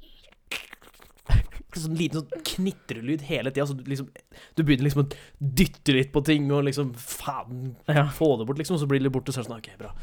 [1.75, 3.65] Sånn liten sånn knitrelyd hele tida.
[3.67, 4.09] Så du liksom
[4.55, 5.09] Du begynner liksom å
[5.39, 8.07] dytte litt på ting og liksom Faen, Ja.
[8.07, 8.75] få det bort, liksom.
[8.75, 9.93] Og så blir det litt borte, så er det sånn OK, bra.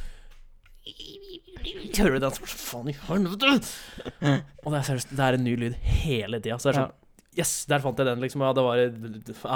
[1.97, 2.31] Hører du den?
[2.35, 3.55] Så Faen i helvete!
[4.65, 6.59] Og det er seriøst, det er en ny lyd hele tida.
[6.59, 6.99] Så det er sånn
[7.33, 8.43] Yes, der fant jeg den, liksom.
[8.45, 8.89] Ja, det var, ja,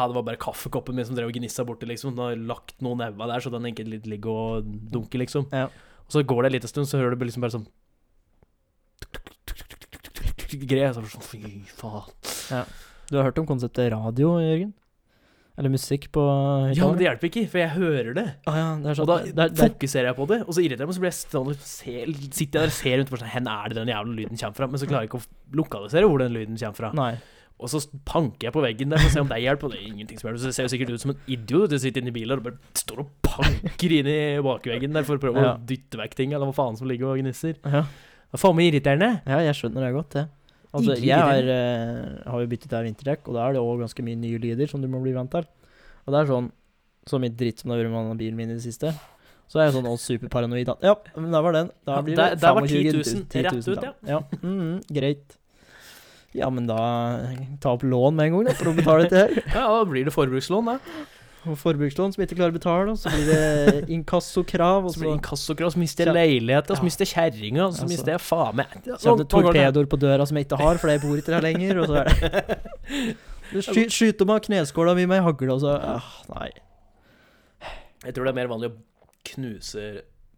[0.09, 2.15] det var bare kaffekoppen min som drev og gnissa borti, liksom.
[2.17, 5.45] Den har lagt noen never der, så den litt ligger og dunker, liksom.
[5.53, 5.67] Ja.
[6.07, 7.67] Og så går det en liten stund, så hører du liksom bare sånn
[9.05, 9.61] Greier.
[9.61, 9.66] Så
[10.55, 12.67] er Så sånn, fy faen.
[13.11, 14.73] Du har hørt om konseptet radio, Jørgen?
[15.59, 16.21] Eller musikk på
[16.77, 18.27] Ja, men det hjelper ikke, for jeg hører det.
[18.47, 20.41] ah, ja, det er Og sånn da det, er- det, er- fokuserer jeg på det,
[20.45, 21.95] og så irriterer jeg meg, så blir jeg stående og se,
[22.37, 24.55] sitter jeg der og ser rundt på sånn Hvor er det den jævla lyden kommer
[24.59, 24.67] fra?
[24.69, 26.93] Men så klarer jeg ikke å lokalisere hvor den lyden kommer fra.
[26.93, 27.17] Nei.
[27.59, 29.89] Og så panker jeg på veggen der for å se om det hjelper, det er
[29.89, 30.43] ingenting som hjelper.
[30.45, 32.45] Så det ser jo sikkert ut som en idiot du sitter inne i bilen og
[32.45, 35.55] bare står og panker inn i bakveggen der for å prøve Ja.
[35.57, 37.57] å dytte vekk ting, eller hva faen som ligger og gnisser.
[37.65, 37.87] Ja.
[38.31, 39.11] Det er faen meg irriterende.
[39.27, 40.25] ja, jeg skjønner det godt, det.
[40.77, 44.03] Altså, jeg har, uh, har jo byttet av vinterdekk, og da er det òg ganske
[44.05, 45.47] mye nye lyder som du må bli vant til.
[46.07, 46.51] Og det er sånn
[47.07, 48.91] Så mye dritt som det har vært med bilen min i det siste.
[49.47, 51.69] Så er jeg sånn superparanoid at Ja, men der var den.
[51.87, 53.95] Da Ja, blir det der var 25 10 000 rett ut, tall.
[54.11, 54.19] ja.
[54.43, 55.37] mhm, greit.
[56.35, 56.77] Ja, men da
[57.63, 59.39] ta opp lån med en gang, da, for å betale dette her.
[59.55, 60.79] Ja, da blir det forbrukslån, da.
[61.47, 65.13] Og forbrukslån som ikke klarer å betale, og så blir det inkassokrav, og Så blir
[65.13, 68.75] det inkassokrav, så mister jeg leiligheter, så mister jeg kjerringa, så mister jeg faen meg
[68.89, 71.47] Så kommer det torpedoer på døra som jeg ikke har, for jeg bor ikke her
[71.47, 73.07] lenger, og så er det
[73.53, 76.51] Du sky, Skyter meg kneskåla mi med ei hagle, og så ah, Nei.
[78.03, 78.79] Jeg tror det er mer vanlig å
[79.31, 79.87] knuse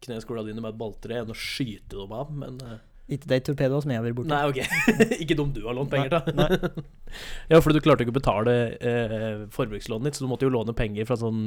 [0.04, 3.80] kneskåla dine med et balltre enn å skyte dem av, men eh, Ikke de torpedoene
[3.84, 4.28] som jeg har vært borti.
[4.28, 4.58] Nei, ok.
[5.24, 6.82] ikke dem du har lånt penger til.
[7.48, 10.74] Ja, for du klarte ikke å betale eh, forbrukslånet ditt, så du måtte jo låne
[10.76, 11.38] penger fra sånn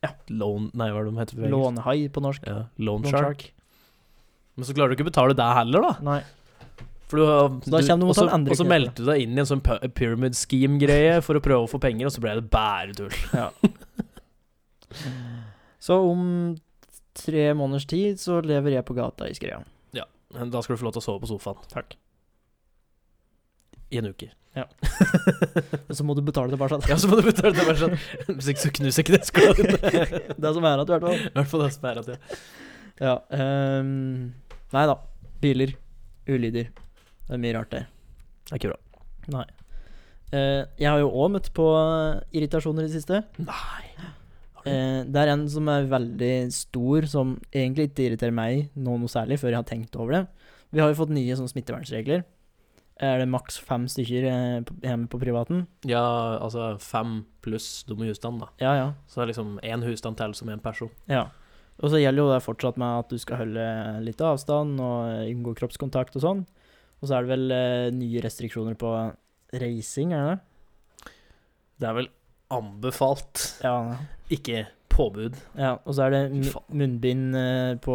[0.00, 0.14] Ja.
[0.32, 1.50] Loan Nei, hva er det de heter?
[1.52, 2.46] Lånehai på norsk.
[2.48, 3.44] Ja, loan Loan shark.
[4.56, 5.92] Men så klarer du ikke å betale det heller, da.
[6.08, 6.18] Nei.
[7.10, 7.24] For du,
[7.68, 9.60] du og så- meldte du deg inn i en sånn
[9.92, 13.12] pyramid scheme-greie for å prøve å få penger, og så ble det bare tull.
[13.34, 13.50] Ja.
[15.84, 16.56] Så om
[17.18, 19.60] tre måneders tid så lever jeg på gata i Skrea.
[20.34, 21.60] Men da skal du få lov til å sove på sofaen.
[21.72, 21.96] Takk.
[23.94, 24.30] I en uke.
[24.54, 24.64] Ja
[25.96, 26.78] så må du betale tilbake.
[26.86, 27.64] Ja, så må du betale det.
[27.66, 27.96] Bare sånn.
[28.28, 29.72] Hvis ikke så knuser ikke det skolen.
[30.44, 31.18] det som er at, i hvert fall.
[31.18, 32.18] I hvert fall det som er at ja.
[33.02, 33.16] Ja.
[33.80, 34.30] um,
[34.74, 34.96] nei da.
[35.42, 35.74] Biler.
[36.30, 36.70] Ulyder.
[37.24, 37.84] Det er mye rart det.
[38.44, 39.02] Det er ikke bra.
[39.34, 39.46] Nei.
[40.34, 41.66] Uh, jeg har jo òg møtt på
[42.34, 43.24] irritasjoner i det siste.
[43.42, 44.12] Nei.
[44.64, 49.12] Eh, det er en som er veldig stor, som egentlig ikke irriterer meg nå noe
[49.12, 50.22] særlig, før jeg har tenkt over det.
[50.74, 52.24] Vi har jo fått nye sånne smittevernregler.
[53.04, 55.64] Er det maks fem stykker eh, hjemme på privaten?
[55.86, 56.04] Ja,
[56.38, 58.50] altså fem pluss dumme husstand, da.
[58.62, 58.90] Ja, ja.
[59.10, 60.92] Så det er liksom én husstand til som én person.
[61.10, 61.28] ja.
[61.82, 63.62] Og så gjelder jo det fortsatt med at du skal holde
[64.06, 66.42] litt avstand og unngå kroppskontakt og sånn.
[67.02, 68.92] Og så er det vel eh, nye restriksjoner på
[69.58, 71.16] reising, er det det?
[71.82, 72.08] Det er vel
[72.50, 73.96] anbefalt, Ja.
[74.30, 75.34] ikke påbud.
[75.58, 75.76] ja.
[75.84, 77.94] Og så er det munnbind eh, på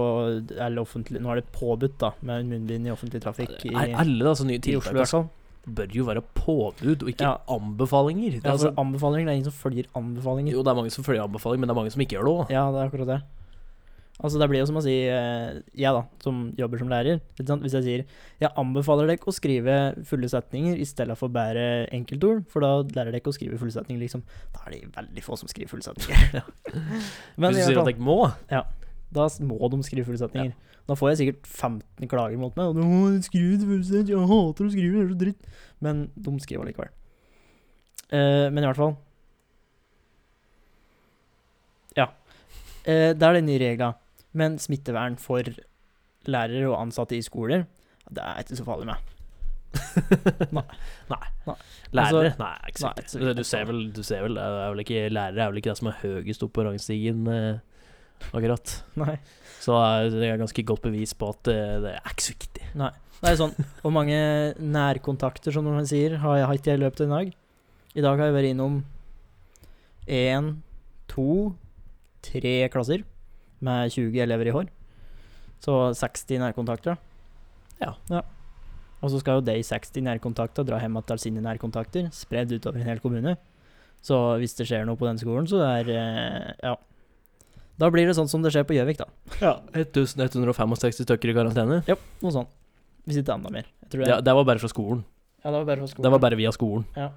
[0.60, 4.24] Eller offentlig Nå er det påbudt, da, med munnbind i offentlig trafikk i, Er alle
[4.26, 5.22] da, så nye tiltak Oslo, i altså,
[5.70, 7.36] bør jo være påbud, og ikke Ja.
[7.48, 8.32] anbefalinger.
[8.32, 10.52] Det er Ja, altså, anbefalinger, det er ingen som følger anbefalinger.
[10.52, 12.34] jo, det er mange som følger anbefalinger, men det er mange som ikke gjør det
[12.36, 12.50] òg.
[12.50, 13.22] Ja, det er akkurat det.
[14.20, 17.22] Altså, det blir jo som å si eh, Jeg, da, som jobber som lærer.
[17.40, 18.02] Hvis jeg sier
[18.42, 19.76] jeg anbefaler dere å skrive
[20.10, 24.02] fulle setninger i stedet for bare enkeltord, for da lærer dere å skrive fulle setninger,
[24.04, 24.26] liksom.
[24.56, 26.44] Da er det veldig få som skriver fulle setninger.
[27.40, 28.18] Men Hvis du sier at jeg må
[29.10, 30.52] da s- må de skrive fulle setninger.
[30.90, 32.74] Da får jeg sikkert 15 klager mot meg.
[32.74, 35.48] Og de, «Å, skrive det fulle setninger, jeg hater å skrive, det er så dritt.
[35.86, 36.92] Men de skriver likevel.
[38.12, 38.96] Uh, men i hvert fall
[41.98, 42.08] Ja.
[42.84, 43.94] Uh, det er den nye reglene.
[44.34, 45.44] Men smittevern for
[46.30, 47.64] lærere og ansatte i skoler,
[48.10, 49.16] det er ikke så farlig med.
[50.58, 50.64] Nei.
[51.10, 51.56] Nei.
[51.94, 52.30] Lærere?
[52.30, 53.10] Altså, nei, ikke nei, sikkert.
[53.10, 55.72] så- Du, ser vel, du ser vel det er vel ikke, Lærere er vel ikke
[55.74, 57.60] det som er høyest opp på rangstigen, eh,
[58.34, 58.76] akkurat.
[59.00, 59.18] Nei.
[59.60, 62.66] Så er det er ganske godt bevis på at eh, det er ikke så viktig.
[63.20, 64.20] Det er sånn, Hvor mange
[64.58, 67.34] nærkontakter, som man sier, har jeg hatt i løpet av en dag?
[67.96, 68.80] I dag har jeg vært innom
[70.08, 70.54] én,
[71.12, 71.56] to,
[72.26, 73.04] tre klasser
[73.66, 74.68] med 20 elever i år.
[75.64, 77.00] Så 60 nærkontakter.
[77.80, 77.94] Ja.
[78.12, 78.22] ja.
[79.00, 82.92] Og så skal jo de 60 nærkontakter dra hjem til sine nærkontakter, spredd utover en
[82.92, 83.36] hel kommune.
[84.04, 86.76] Så hvis det skjer noe på den skolen, så er eh, Ja.
[87.80, 89.06] Da blir det sånn som det skjer på Gjøvik, da.
[89.40, 91.78] Ja, 1165 stykker i karantene.
[91.88, 92.52] Ja, noe sånt.
[93.08, 93.70] Hvis ikke enda mer.
[93.88, 95.06] Det, Ja, det var bare fra skolen.
[95.44, 96.04] ja, det var bare fra skolen.
[96.04, 96.86] Det var bare via skolen.
[96.96, 97.10] Ja.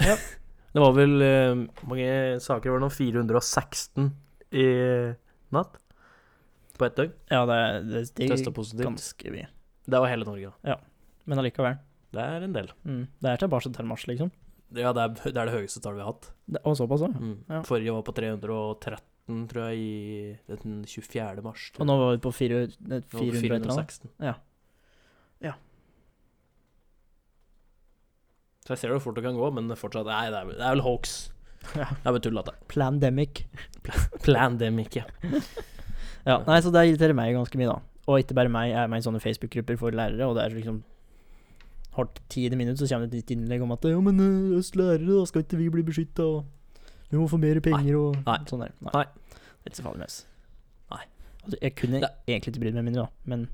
[0.70, 2.90] Det var vel Hvor mange saker var det nå?
[2.94, 4.04] 416
[4.52, 4.64] i
[5.54, 5.76] natt?
[6.78, 7.12] På ett døgn?
[7.30, 7.58] Ja, det,
[7.90, 8.86] det stiger positivt.
[8.88, 9.48] ganske mye.
[9.90, 10.76] Det var hele Norge, da.
[11.28, 11.78] Men allikevel.
[12.10, 12.70] Det er en del.
[12.84, 13.02] Mm.
[13.22, 14.30] Det er tilbake til mars, liksom.
[14.74, 16.30] Ja, det er, det er det høyeste tallet vi har hatt.
[16.46, 17.02] Det, og såpass.
[17.10, 17.36] Mm.
[17.50, 17.60] Ja.
[17.66, 21.42] Forrige var på 313, tror jeg, i den 24.
[21.44, 21.68] mars.
[21.78, 23.98] Og nå var vi på fire, eh, Nå var det 400 eller annet.
[23.98, 24.10] 416.
[24.26, 24.34] Ja.
[25.50, 25.54] Ja.
[28.64, 30.66] Så jeg ser hvor fort det kan gå, men fortsatt Nei, det er, vel- det
[30.66, 31.14] er vel hoax.
[31.76, 31.86] Ja.
[32.02, 32.40] Det er bare tull.
[32.68, 33.44] Plandemic.
[34.24, 35.04] Plandemic, ja.
[36.26, 37.78] Ja, nei, så det irriterer meg ganske mye, da.
[38.10, 40.52] Og ikke bare meg, jeg er med i sånne Facebook-grupper for lærere, og det er
[40.52, 40.82] liksom
[41.96, 44.68] hardt tiende minutt så kommer det et nytt innlegg om at Ja, men eh, oss
[44.78, 48.36] lærere, da skal ikke vi bli beskytta, og vi må få mer penger, og Nei.
[48.50, 48.74] sånn der.
[48.84, 49.06] Nei.
[49.32, 50.18] Det er ikke så farlig med oss.
[50.92, 51.02] Nei.
[51.40, 53.48] Altså, jeg kunne Det- egentlig ikke brydd meg mindre, da, men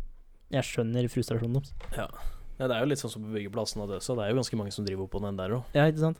[0.58, 1.72] jeg skjønner frustrasjonen deres.
[1.96, 2.08] ja.
[2.58, 4.72] Det er jo litt sånn som på byggeplassen av det, det er jo ganske mange
[4.72, 5.64] som driver opp på den der òg.
[5.76, 6.18] Ja, ikke sant?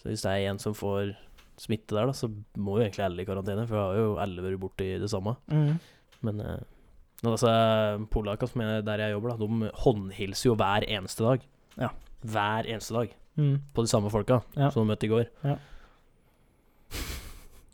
[0.00, 1.12] Så hvis det er en som får
[1.60, 4.44] smitte der, da, så må jo egentlig alle i karantene, for vi har jo alle
[4.46, 5.34] vært borti det samme.
[5.52, 5.74] Mm.
[6.24, 6.62] Men eh,
[7.20, 7.50] det altså,
[8.48, 11.44] som er der jeg jobber, da, de håndhilser jo hver eneste dag.
[11.76, 11.90] Ja.
[12.24, 13.12] Hver eneste dag.
[13.36, 13.58] Mm.
[13.76, 14.70] På de samme folka Ja.
[14.72, 15.28] som de møtte i går.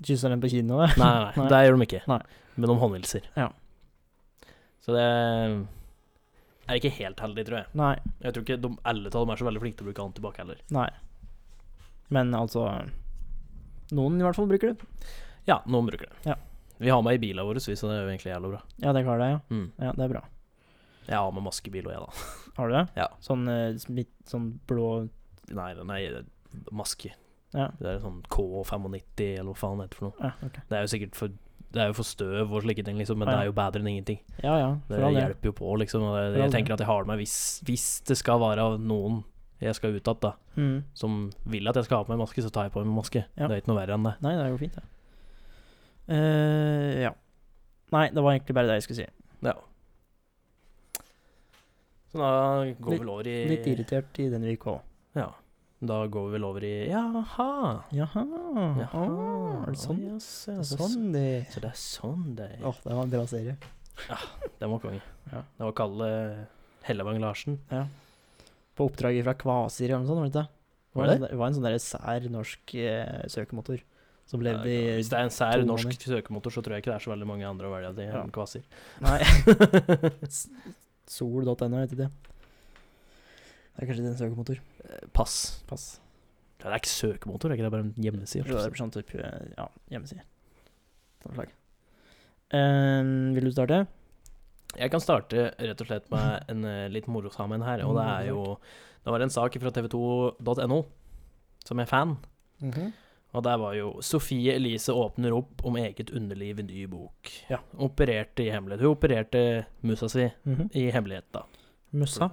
[0.05, 1.47] Kysser den på kinnet Nei, nei, Nei.
[1.49, 2.03] det gjør de ikke.
[2.11, 2.21] Nei.
[2.57, 3.31] Men de håndhilser.
[3.39, 3.49] Ja.
[4.85, 5.07] Så det
[6.67, 7.71] er ikke helt heldig, tror jeg.
[7.79, 7.95] Nei.
[8.23, 10.43] Jeg tror ikke de, alle av dem er så veldig flinke til å bruke antibac
[10.43, 10.61] heller.
[10.75, 10.89] Nei.
[12.15, 12.69] Men altså
[13.95, 15.11] Noen i hvert fall bruker det.
[15.47, 16.17] Ja, noen bruker det.
[16.27, 16.35] Ja.
[16.83, 18.63] Vi har med i bilene våre, så det er jo egentlig jævlig bra.
[18.83, 19.39] Ja, det klarer det, ja.
[19.55, 19.69] Mm.
[19.79, 20.23] Ja, det er bra.
[21.07, 22.27] Jeg har med maskebil og jeg, da.
[22.57, 22.85] Har du det?
[22.99, 23.07] Ja.
[23.23, 24.89] Sånn, eh, smitt, sånn blå
[25.55, 26.01] Nei, nei,
[26.75, 27.13] maske.
[27.55, 27.69] Ja.
[27.79, 30.17] Det er sånn K95, eller hva faen det heter for noe.
[30.25, 30.57] ja ok.
[30.67, 31.37] Det er jo sikkert for
[31.77, 33.37] Det er jo for støv og slike ting, liksom, men ah, ja.
[33.37, 34.19] det er jo bedre enn ingenting.
[34.43, 36.03] Ja ja, Det hjelper jo på, liksom.
[36.11, 37.39] Og jeg tenker at jeg har det med hvis,
[37.69, 39.23] hvis det skal være noen
[39.61, 40.83] jeg skal ut igjen, da, Mm.
[40.95, 43.25] som vil at jeg skal ha på meg maske, så tar jeg på meg maske.
[43.37, 43.47] Ja.
[43.49, 44.15] Det er ikke noe verre enn det.
[44.23, 44.85] Nei, det går fint, det.
[46.09, 47.11] Uh, ja.
[47.93, 49.09] Nei, det var egentlig bare det jeg skulle si.
[49.47, 49.55] Ja.
[52.13, 52.31] Så da
[52.81, 54.81] går vi vel over i Litt irritert i denne uka òg.
[55.19, 55.27] Ja.
[55.87, 57.49] Da går vi vel over i Jaha.
[57.93, 58.23] Jaha.
[58.81, 59.03] Jaha.
[59.03, 59.99] Å, er det sånn?
[60.01, 62.63] Oh, yes, ja, Det er sånn det så det er sånn det er.
[62.65, 63.57] Åh, det var en bra serie.
[64.09, 64.17] Ja,
[64.61, 65.03] Det var konge.
[65.33, 65.43] Ja.
[65.59, 66.09] Det var Kalle
[66.87, 67.59] Hellevang Larsen.
[68.77, 70.47] På oppdrag fra Kvasir eller noe sånt, var det ikke?
[70.97, 71.17] Var det?
[71.19, 73.83] sånn det var en sånn der sær norsk eh, søkemotor
[74.27, 76.17] som levde i Hvis det er en sær norsk måneder.
[76.17, 78.23] søkemotor, så tror jeg ikke det er så veldig mange andre å velge til Ja.
[78.25, 78.65] enn Kvasir.
[79.05, 79.21] Nei.
[81.17, 82.09] Sol.no, ikke det.
[83.77, 84.59] Det er kanskje en søkemotor.
[84.89, 85.37] Eh, Pass.
[85.69, 85.85] Pass.
[86.57, 88.49] Det er ikke søkemotor, det er ikke det bare en hjemmeside?
[88.49, 90.25] Det er sånn type ja, hjemmeside.
[91.23, 91.53] Sånn slag.
[92.57, 93.85] Eh, vil du starte?
[94.79, 98.29] Jeg kan starte rett og slett med en uh, litt morosamen her, og det er
[98.31, 98.43] jo
[99.07, 100.85] Det var en sak fra tv2.no
[101.67, 102.17] som er fan,
[103.35, 107.31] og der var jo Sofie Elise åpner opp om eget underliv i ny bok.
[107.51, 107.59] Ja.
[107.79, 108.81] Opererte i hemmelighet.
[108.83, 109.43] Hun opererte
[109.83, 110.71] musa si Mhm.
[110.75, 111.43] i hemmelighet, da.
[111.93, 112.31] Mussa.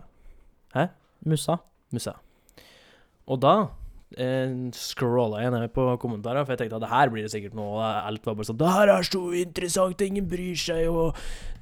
[0.75, 0.87] Hæ?
[1.25, 1.57] Mussa.
[1.91, 2.13] Musa.
[3.27, 3.69] Og da
[4.17, 7.57] eh, scrolla jeg ned på kommentarer, for jeg tenkte at det her blir det sikkert
[7.57, 7.77] noe.
[7.77, 11.15] og Alt var bare sånn 'Det her er så interessant, ingen bryr seg', og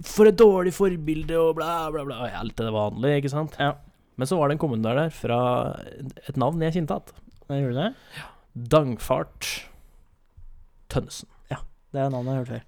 [0.04, 2.22] 'For et dårlig forbilde', og bla, bla, bla.
[2.24, 3.56] Og alt det vanlige, ikke sant?
[3.60, 3.74] Ja.
[4.18, 5.76] Men så var det en kommentar der fra
[6.28, 7.02] et navn jeg kjente
[7.50, 7.74] igjen.
[7.74, 7.94] Det?
[8.70, 9.68] Dangfart
[10.90, 11.28] Tønnesen.
[11.92, 12.62] Det er navnet jeg har hørt før.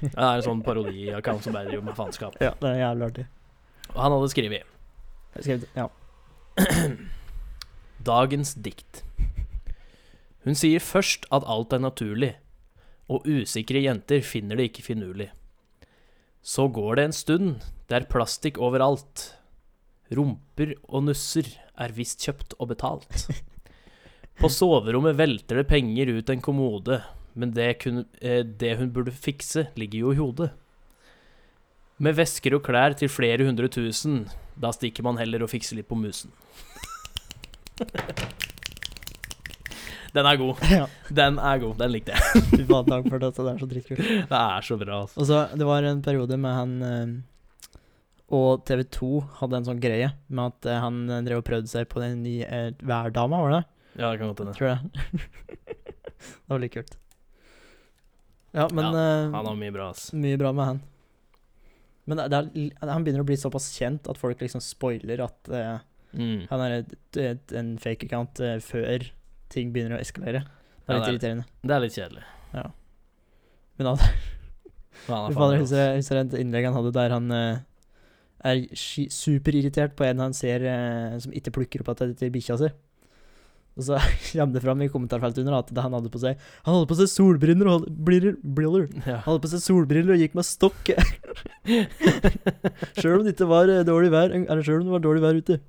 [0.00, 2.36] Det er en sånn parodi-account som bare driver med faenskap.
[2.40, 3.24] Ja, det er jævlig artig.
[3.92, 4.70] Og han hadde skrevet
[5.40, 5.88] skrevet ja.
[8.02, 9.04] Dagens dikt.
[10.42, 12.32] Hun sier først at alt er naturlig,
[13.06, 15.28] og usikre jenter finner det ikke finurlig.
[16.42, 17.52] Så går det en stund,
[17.86, 19.28] det er plastikk overalt.
[20.10, 21.46] Rumper og nusser
[21.78, 23.28] er visst kjøpt og betalt.
[24.40, 26.98] På soverommet velter det penger ut en kommode,
[27.38, 30.50] men det, kun, eh, det hun burde fikse, ligger jo i hodet.
[32.02, 34.24] Med vesker og klær til flere hundre tusen,
[34.58, 36.34] da stikker man heller og fikser litt på musen.
[40.12, 40.60] Den er god.
[40.76, 40.86] ja.
[41.08, 41.76] Den er god.
[41.80, 42.42] Den likte jeg.
[42.52, 43.30] Fy faen, takk for det.
[43.36, 44.02] Det er så dritkult.
[44.28, 45.20] Det er så bra, altså.
[45.22, 47.14] Og så, det var en periode med han eh,
[48.36, 49.08] Og TV2
[49.40, 52.20] hadde en sånn greie med at eh, han eh, drev og prøvde seg på den
[52.26, 53.62] nye eh, værdama, var det?
[53.96, 54.54] Ja, det kan godt hende.
[54.56, 54.78] Tror jeg.
[56.20, 56.94] det var litt kult.
[58.52, 60.10] Ja, men ja, Han har mye bra, ass.
[60.12, 60.82] mye bra med han.
[62.04, 65.48] Men det, det er, han begynner å bli såpass kjent at folk liksom spoiler at
[65.56, 65.76] eh,
[66.12, 66.44] Mm.
[66.50, 69.06] han er et, et, en fake account uh, før
[69.52, 70.44] ting begynner å eskalere.
[70.82, 71.44] Det er litt det er- irriterende.
[71.62, 72.24] Det er litt kjedelig.
[72.52, 72.72] Han,
[73.80, 73.98] Men han
[75.06, 75.20] bra,
[75.54, 77.60] jeg husker, husker et innlegg han hadde der han uh,
[78.44, 82.58] er superirritert på en han ser uh, som ikke plukker opp at det er bikkja
[82.60, 82.68] si.
[83.72, 83.96] Og så
[84.34, 86.98] kommer det fram i kommentarfeltet under at det han hadde på seg Han hadde på
[86.98, 88.88] seg solbriller og briller, briller.
[89.08, 89.22] Ja.
[89.24, 90.92] Han hadde på seg solbriller og gikk med stokk.
[93.00, 95.62] Sjøl om det ikke var dårlig vær Eller sjøl om det var dårlig vær ute.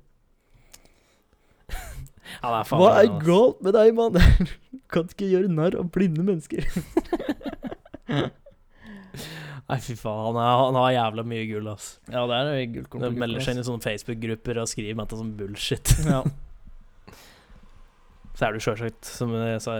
[2.42, 4.18] Han er faen Hva er galt med deg, mann?
[4.92, 6.64] Kan ikke gjøre narr av blinde mennesker.
[9.64, 10.24] Nei, fy faen.
[10.28, 11.86] Han, er, han har jævla mye gull, ass.
[12.12, 13.04] Ja, det er gullkorn.
[13.06, 15.94] Det melder seg inn i sånne Facebook-grupper og skriver med dette det er sånn bullshit.
[16.14, 16.24] Ja.
[18.34, 19.30] Så er det jo sjølsagt, som,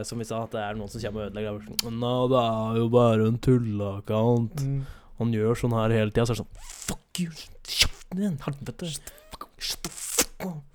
[0.06, 1.88] som vi sa, at det er noen som kommer og ødelegger.
[1.90, 4.62] Nå, det er jo bare en tulleaccount.
[4.62, 4.84] Mm.
[5.18, 6.28] Han gjør sånn her hele tida.
[6.28, 7.34] Så er det sånn Fuck you!
[7.66, 8.38] Kjeften din!
[8.46, 8.92] Helvete!
[8.94, 10.46] Shut the fuck up!
[10.46, 10.73] Faen, altså.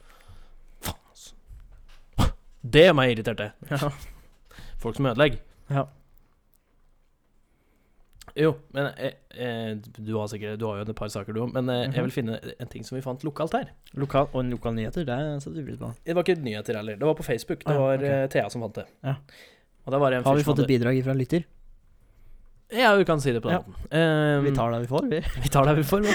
[2.70, 3.52] Det er meg irritert, det.
[3.72, 3.90] Ja.
[4.80, 5.40] Folk som ødelegger.
[5.70, 5.86] ja.
[8.40, 11.50] Jo, men eh, eh, du, har sikkert, du har jo et par saker, du òg.
[11.56, 12.04] Men eh, jeg Mhm.
[12.06, 13.72] vil finne en ting som vi fant lokalt her.
[14.00, 15.90] Lokal, og en lokal nyheter, det setter du pris på.
[16.06, 16.96] Det var ikke nyheter heller.
[16.96, 17.64] Det var på Facebook.
[17.66, 18.04] Det Ah, ja, var ok.
[18.04, 18.86] eh, Thea som fant det.
[19.04, 19.16] Ja.
[19.86, 21.44] Og det var en Har vi fått et bidrag fra en lytter?
[22.72, 23.64] Ja, vi kan si det på den Ja.
[23.66, 24.38] måten.
[24.38, 25.20] Um, Vi tar det vi får, vi.
[25.42, 26.06] Vi tar det vi får,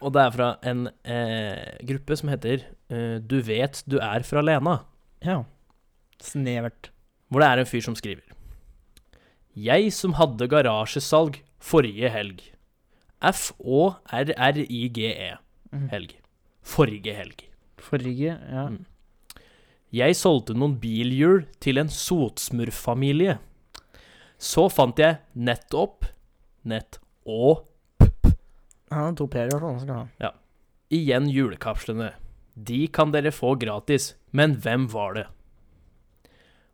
[0.00, 4.40] og det er fra en eh, gruppe som heter uh, Du vet du er fra
[4.40, 4.78] Lena.
[5.24, 5.44] Ja.
[6.22, 6.90] Snevert.
[7.28, 8.22] Hvor det er en fyr som skriver
[9.56, 12.42] Jeg som hadde garasjesalg forrige helg.
[13.24, 14.58] F-å-r-r-i-g-e.
[15.72, 15.88] Mhm.
[15.90, 16.14] Helg.
[16.64, 17.44] Forrige helg.
[17.78, 18.68] Forrige, ja.
[18.68, 18.84] Mm.
[19.94, 23.38] Jeg solgte noen bilhjul til en sotsmurfamilie.
[24.38, 26.04] Så fant jeg nettopp
[26.64, 27.66] Nett og
[27.98, 28.32] p, -p.
[28.90, 30.32] Ja, to p-er i hvert fall.
[30.90, 32.12] igjen julekapslene.
[32.54, 35.24] De kan dere få gratis, men hvem var det?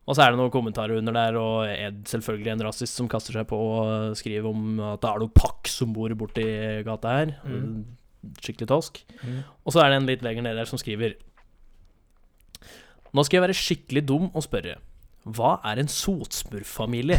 [0.08, 3.36] Og så er det noen kommentarer under der, og Ed selvfølgelig en rasist som kaster
[3.36, 6.46] seg på og skriver om at det er noe pakk som bor borti
[6.86, 7.34] gata her.
[7.46, 7.84] Mm.
[8.42, 9.02] Skikkelig tosk.
[9.62, 11.14] Og så er det en litt lenger nede der som skriver
[13.16, 14.76] Nå skal jeg være skikkelig dum og spørre.
[15.26, 17.18] Hva er en sotsmurfamilie?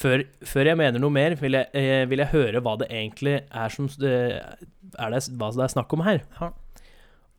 [0.00, 3.34] Før, før jeg mener noe mer, vil jeg, eh, vil jeg høre hva det egentlig
[3.44, 6.22] er som det, er det, Hva det er snakk om her.
[6.38, 6.48] Ja.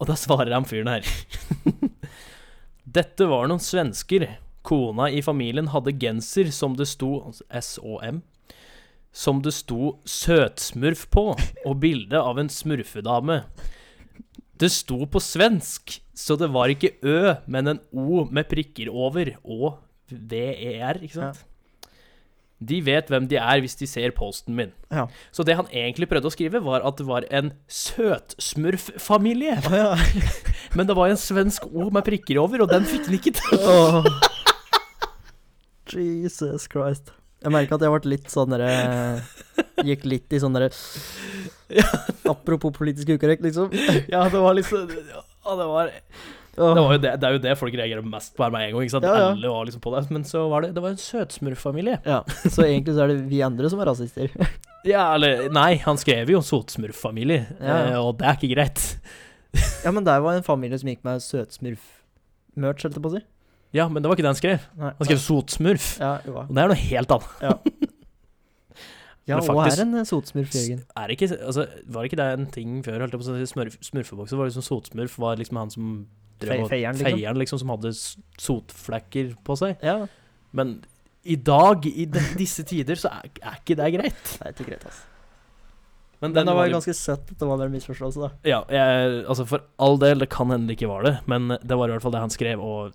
[0.02, 1.06] Og da svarer han fyren her.
[2.98, 4.26] Dette var noen svensker.
[4.66, 8.24] Kona i familien hadde genser som det sto SOM.
[9.12, 13.44] Som det sto 'søtsmurf' på, og bilde av en smurfedame.
[14.58, 19.36] Det sto på svensk, så det var ikke Ø, men en O med prikker over,
[19.44, 21.46] og VER, ikke sant?
[22.62, 24.74] De vet hvem de er hvis de ser posten min.
[24.94, 25.08] Ja.
[25.34, 29.58] Så det han egentlig prøvde å skrive, var at det var en søtsmurf-familie.
[29.74, 29.96] Ja.
[30.78, 33.66] Men det var en svensk O med prikker over, og den fikk han ikke til.
[33.66, 34.06] oh.
[35.92, 37.12] Jesus Christ.
[37.42, 38.70] Jeg merka at jeg ble litt sånn derre
[39.88, 40.70] Gikk litt i sånn derre
[42.30, 43.74] Apropos politisk ukorrekt, liksom.
[44.12, 45.90] Ja, det var liksom Ja, det var.
[46.52, 48.84] Det, det, det er jo det folk reagerer mest på her med en gang.
[48.84, 49.06] ikke sant?
[49.08, 49.30] Ja, ja.
[49.32, 50.02] Alle var liksom på det.
[50.12, 52.00] Men så var det Det var en søtsmurf-familie.
[52.06, 54.34] Ja, så egentlig så er det vi andre som er rasister.
[54.82, 57.82] Ja, eller Nei, han skrev jo sotsmurf-familie, Ja, ja.
[57.92, 58.80] eh, og det er ikke greit.
[59.86, 63.22] Ja, men der var en familie som gikk med søtsmurf-merch, holdt jeg på å si.
[63.78, 64.66] Ja, men det var ikke det han skrev.
[64.82, 65.92] Nei, Han skrev sotsmurf.
[66.02, 66.34] Ja, jo.
[66.48, 67.46] Og det er noe helt annet.
[67.46, 67.54] Ja,
[69.38, 70.82] Men og er en eh, sotsmurf, Jørgen.
[70.98, 73.04] Er ikke, altså, var ikke det en ting før?
[73.04, 75.92] Holdt jeg på å si smurf, Smurfebokser var liksom sotsmurf var liksom han som
[76.42, 77.18] drev Fe- feieren, liksom.
[77.18, 77.92] Feieren, liksom, som hadde
[78.42, 79.78] sotflekker på seg.
[79.86, 80.00] Ja.
[80.58, 80.80] Men
[81.24, 84.22] i dag, i disse tider, så er, er ikke det greit.
[84.40, 85.08] Det er ikke greit, altså.
[86.22, 88.28] Men Men det var jo- ganske søtt at det var en misforståelse, da.
[88.46, 91.78] Ja, jeg, altså for all del, det kan hende det ikke var det, men det
[91.78, 92.92] var i hvert fall det han skrev, og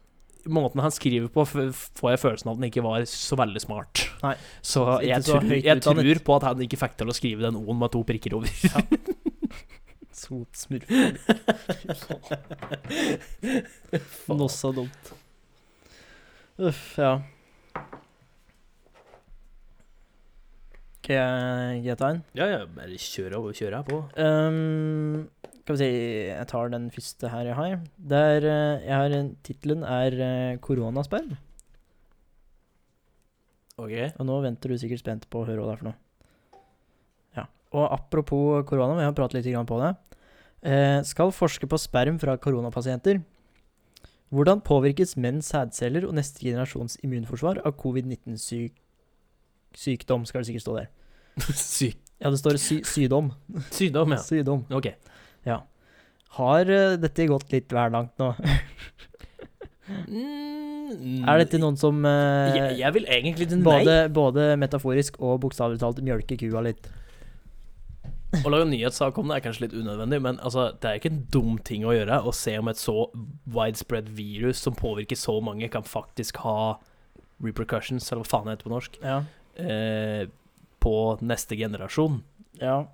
[0.47, 4.05] måten han skriver på, får jeg følelsen av at den ikke var så veldig smart.
[4.23, 4.37] Nei.
[4.63, 7.59] Så jeg, så tror, jeg tror på at han ikke fikk til å skrive den
[7.59, 8.47] O-en med to prikker over.
[8.47, 9.11] Sotsmurf.
[14.33, 15.15] Noe så dumt.
[16.57, 17.21] Uff, ja.
[21.07, 22.23] Skal jeg gi et tegn?
[22.35, 23.99] Ja, ja, bare kjør av, kjør av på.
[24.19, 25.29] Um,
[25.61, 25.91] skal vi si
[26.33, 27.77] Jeg tar den første her jeg har.
[28.15, 30.13] Der eh, jeg har en Tittelen er
[30.65, 31.37] 'Koronasperm'.
[33.77, 33.93] Ok.
[34.17, 35.99] Og nå venter du sikkert spent på å høre hva det er for noe.
[37.37, 37.45] Ja.
[37.77, 39.91] Og apropos korona, vi har pratet litt på det.
[40.67, 43.21] Eh, skal forske på sperm fra koronapasienter.
[44.35, 50.89] Hvordan påvirkes menns sædceller og neste generasjons immunforsvar av covid-19-sykdom, skal det sikkert stå der.
[51.55, 51.99] Syk.
[52.17, 53.29] Ja, det står sy sydom.
[53.77, 54.21] Sydom, ja.
[54.25, 54.65] Sydom.
[54.73, 54.97] Ok.
[56.37, 58.33] Har uh, dette gått litt vel langt nå?
[59.87, 63.63] Mm, er dette noen som uh, jeg, jeg vil egentlig nei.
[63.65, 66.89] både, både metaforisk og bokstavelig talt mjølker kua litt?
[68.45, 71.23] Å lage nyhetssak om det er kanskje litt unødvendig, men altså, det er ikke en
[71.33, 72.95] dum ting å gjøre å se om et så
[73.47, 76.77] widespread virus som påvirker så mange, kan faktisk ha
[77.43, 79.19] repercussions, eller hva faen det heter på norsk, Ja.
[79.57, 80.27] eh,
[80.81, 82.23] på neste generasjon.
[82.61, 82.87] ja.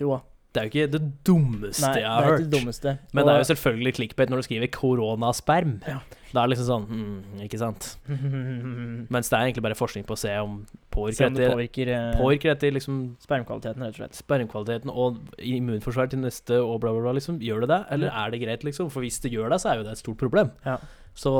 [0.00, 0.20] Jo da.
[0.50, 2.40] Det er jo ikke det dummeste Nei, jeg har det er hørt.
[2.40, 2.92] ikke det dummeste.
[3.14, 5.76] Men det er jo selvfølgelig clickbait når du skriver 'koronasperm'.
[5.86, 5.98] Ja.
[6.32, 7.86] Da er det liksom sånn mm, Ikke sant?
[9.14, 11.90] Mens det er egentlig bare forskning på å se om Se påvirker om det påvirker
[11.90, 14.18] eh, Påvirker etter liksom spermkvaliteten, rett og slett.
[14.18, 17.40] spermkvaliteten og immunforsvar til neste og bla, bla, bla, liksom.
[17.42, 18.90] Gjør det det, eller er det greit, liksom?
[18.94, 20.50] For hvis det gjør det, så er jo det et stort problem.
[20.66, 20.76] Ja.
[21.14, 21.32] Så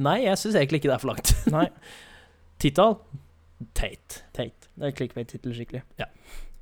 [0.00, 1.32] nei, jeg syns egentlig ikke det er for langt.
[1.52, 1.66] Nei,
[2.60, 2.96] Tittel?
[3.74, 4.22] teit.
[4.32, 4.68] teit.
[4.78, 5.82] Det er clickbait-tittel skikkelig.
[5.98, 6.06] Ja.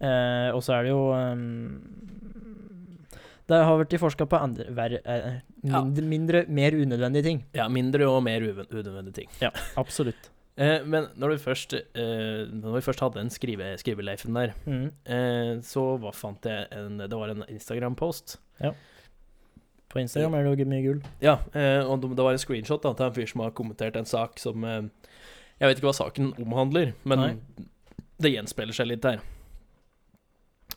[0.00, 1.80] Eh, og så er det jo um,
[3.48, 5.80] Det har vært forska på andre ver, eh, Ja.
[5.82, 7.44] mindre, mindre, mer unødvendige ting.
[7.54, 9.28] Ja, mindre og mer unødvendige ting.
[9.40, 10.30] Ja, Absolutt.
[10.58, 14.86] Eh, men når vi først, eh, når vi først hadde den skrive, skriveleifen der, Mm.
[15.04, 18.38] eh, så hva fant jeg en Det var en Instagram-post.
[19.90, 21.02] På Instagram er det jo mye gull.
[21.20, 24.06] Ja, eh, og det var en screenshot da, til en fyr som har kommentert en
[24.06, 27.36] sak som Jeg vet ikke hva saken omhandler, men Nei.
[28.18, 29.20] det gjenspeiler seg litt der.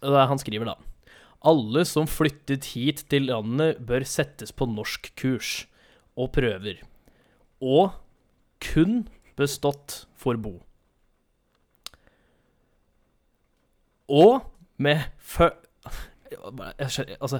[0.03, 0.75] Er- han skriver da
[1.43, 5.67] Alle som flyttet hit til landet, bør settes på norskkurs
[6.19, 6.81] og prøver.
[7.61, 7.93] Og
[8.59, 9.07] kun
[9.39, 10.57] bestått for bo.
[14.09, 14.41] Og
[14.77, 15.47] med fø...
[16.45, 17.39] Altså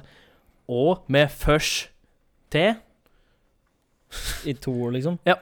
[0.68, 1.90] Og med først
[2.50, 2.56] T.
[4.46, 5.20] I to ord, liksom.
[5.26, 5.36] Ja.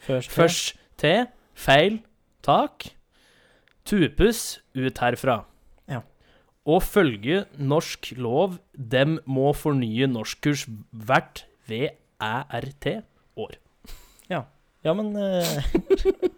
[0.00, 0.30] Først.
[0.30, 1.98] Først til, feil,
[2.42, 2.86] tak,
[3.84, 5.42] tupes ut herfra.
[6.66, 6.72] Ja.
[6.74, 13.54] Og følge norsk lov, dem må fornye norskkurs hvert VRT-år.
[14.86, 15.42] Ja, men uh...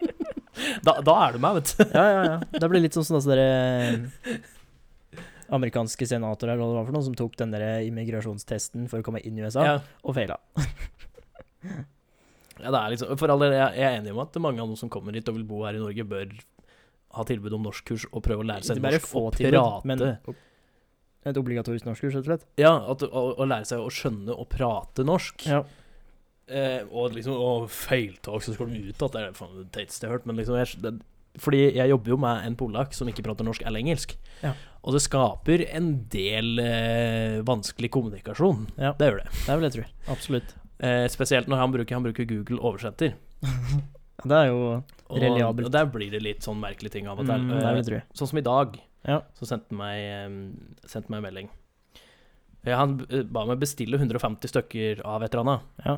[0.83, 1.83] Da, da er du meg, vet du.
[1.93, 2.39] Ja, ja, ja.
[2.59, 4.41] Det blir litt sånn som altså, dere
[5.55, 9.37] amerikanske senatorer eller hva for noe, som tok den der immigrasjonstesten for å komme inn
[9.39, 9.77] i USA, Ja.
[10.03, 10.39] og feila.
[12.59, 14.67] Ja, det er liksom, for all del, jeg jeg er enig om at mange av
[14.67, 16.33] dem som kommer hit og vil bo her i Norge, bør
[17.17, 19.89] ha tilbud om norskkurs og prøve å lære seg norsk og tilbud, prate.
[19.89, 20.37] men
[21.27, 22.47] et obligatorisk norskkurs, rett og slett.
[22.61, 25.43] Ja, at, å, å lære seg å skjønne og prate norsk.
[25.49, 25.63] Ja.
[26.49, 30.05] Eh, og liksom Og feiltak, så skal de ut at det er faen det teiteste
[30.05, 30.29] jeg har hørt.
[30.29, 30.93] Men liksom jeg, det,
[31.43, 34.15] Fordi jeg jobber jo med en polakk som ikke prater norsk eller engelsk.
[34.41, 34.55] Ja.
[34.79, 38.69] Og det skaper en del eh, vanskelig kommunikasjon.
[38.79, 38.95] Ja.
[38.97, 39.29] Det gjør det.
[39.43, 39.87] Det vil jeg tro.
[40.15, 40.57] Absolutt.
[40.79, 43.17] Eh, spesielt når han bruker, han bruker Google oversetter.
[44.19, 45.65] Ja, det er jo Reliabelt.
[45.65, 47.35] og der blir det litt sånn merkelige ting av og til.
[47.39, 48.01] mm, Det Eh, vil jeg tro.
[48.13, 49.21] Sånn som i dag, Ja.
[49.39, 51.49] så sendte han meg, eh, sendte meg en melding.
[52.65, 55.61] Eh, Han eh, ba meg bestille 150 stykker av et eller annet.
[55.85, 55.97] Ja.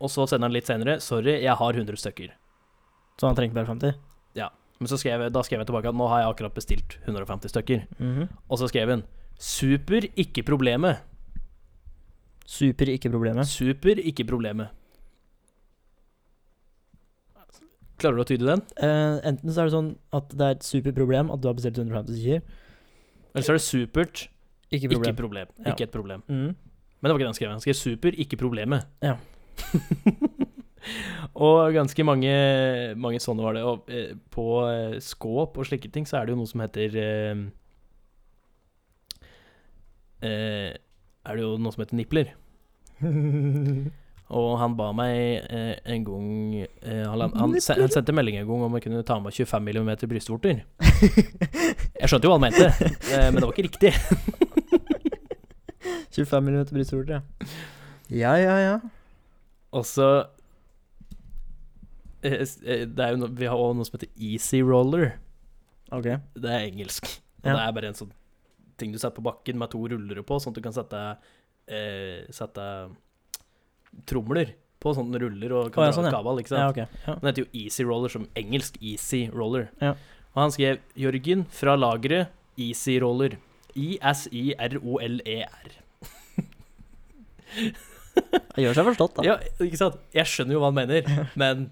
[0.00, 2.30] Og så sender han litt senere 'Sorry, jeg har 100 stykker'.
[3.18, 3.94] Så han trengte bare 50?
[4.34, 4.48] Ja.
[4.78, 7.86] Men så skrev da skrev jeg tilbake at 'nå har jeg akkurat bestilt 150 stykker'.
[7.98, 8.28] Mhm.
[8.50, 9.04] Og så skrev han
[9.38, 10.98] 'Super, ikke problemet'.
[12.46, 13.46] Super, ikke problemet.
[13.46, 14.68] Super, ikke problemet.
[17.96, 18.62] Klarer du å tyde den?
[18.76, 21.78] Uh, enten så er det sånn at det er et superproblem at du har bestilt
[21.80, 22.42] 150 stykker.
[23.32, 24.26] Eller så er det supert,
[24.70, 25.16] Ikke ikke problem.
[25.16, 25.48] problem.
[25.62, 25.72] Ja.
[25.72, 26.22] Ikke et problem.
[26.28, 26.52] Mm.
[26.52, 27.50] Men det var ikke det han skrev.
[27.50, 28.86] Han skrev 'super, ikke problemet'.
[29.02, 29.16] Ja.
[31.46, 32.32] og ganske mange,
[32.96, 33.62] mange sånne var det.
[33.62, 36.96] Og eh, på eh, skåp og slike ting så er det jo noe som heter
[36.96, 37.44] eh,
[40.22, 40.72] eh,
[41.26, 42.32] Er det jo noe som heter nipler.
[44.34, 48.48] Og han ba meg eh, en gang eh, han, han, se- han sendte melding en
[48.48, 50.64] gang om jeg kunne ta med 25 mm brystvorter.
[52.00, 52.66] Jeg skjønte jo hva han mente,
[53.14, 53.92] eh, men det var ikke riktig.
[56.16, 57.22] 25 mm brystvorter, ja.
[58.10, 58.74] Ja, ja, ja.
[59.74, 60.06] Og så
[62.22, 65.16] eh, eh, Det er jo no, Vi har også noe som heter easy roller.
[65.94, 66.06] Ok.
[66.34, 67.08] Det er engelsk.
[67.42, 67.56] Og Ja.
[67.58, 68.12] det er bare en sånn
[68.76, 70.98] ting du setter på bakken med to rullere på, sånn at du kan sette
[71.72, 72.64] eh, Sette
[74.08, 76.12] tromler på sånne ruller og kan oh, ja, sånn, ja.
[76.14, 76.62] kabal, ikke sant?
[76.62, 76.86] Ja, okay.
[77.06, 77.16] Ja.
[77.18, 79.70] Den heter jo Easy Roller som engelsk Easy Roller.
[79.80, 79.96] Ja.
[80.36, 82.28] Og han skrev 'Jørgen fra lageret
[82.60, 83.38] Easy Roller'.
[83.76, 85.72] I-S-I-R-O-L-E-R.
[88.56, 89.24] Han gjør seg forstått, da.
[89.26, 89.98] Ja, ikke sant?
[90.16, 91.66] Jeg skjønner jo hva han mener, men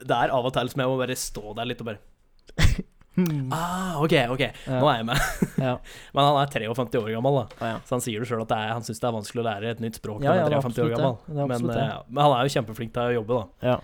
[0.00, 2.02] det er av og til som jeg må bare stå der litt og bare
[3.14, 3.46] Hmm.
[3.54, 5.20] Ah, OK, OK, nå er jeg med.
[6.14, 7.44] Men han er 53 år gammel, da.
[7.60, 7.76] Ah, ja.
[7.86, 9.70] Så han sier det sjøl at det er, han syns det er vanskelig å lære
[9.76, 11.14] et nytt språk når ja, han er er 53 år gammel.
[11.28, 11.36] det.
[11.38, 13.70] Det Men, eh, men han er jo kjempeflink til å jobbe, da.
[13.70, 13.76] ja.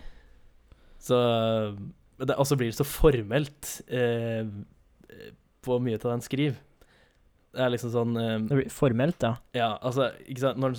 [1.00, 1.18] Så
[2.20, 4.42] det, Og så blir det så formelt eh,
[5.64, 6.58] på mye av det han skriver.
[7.50, 9.36] Det er liksom sånn eh, Det blir formelt, ja.
[9.56, 10.76] Ja, altså, ikke sant Når,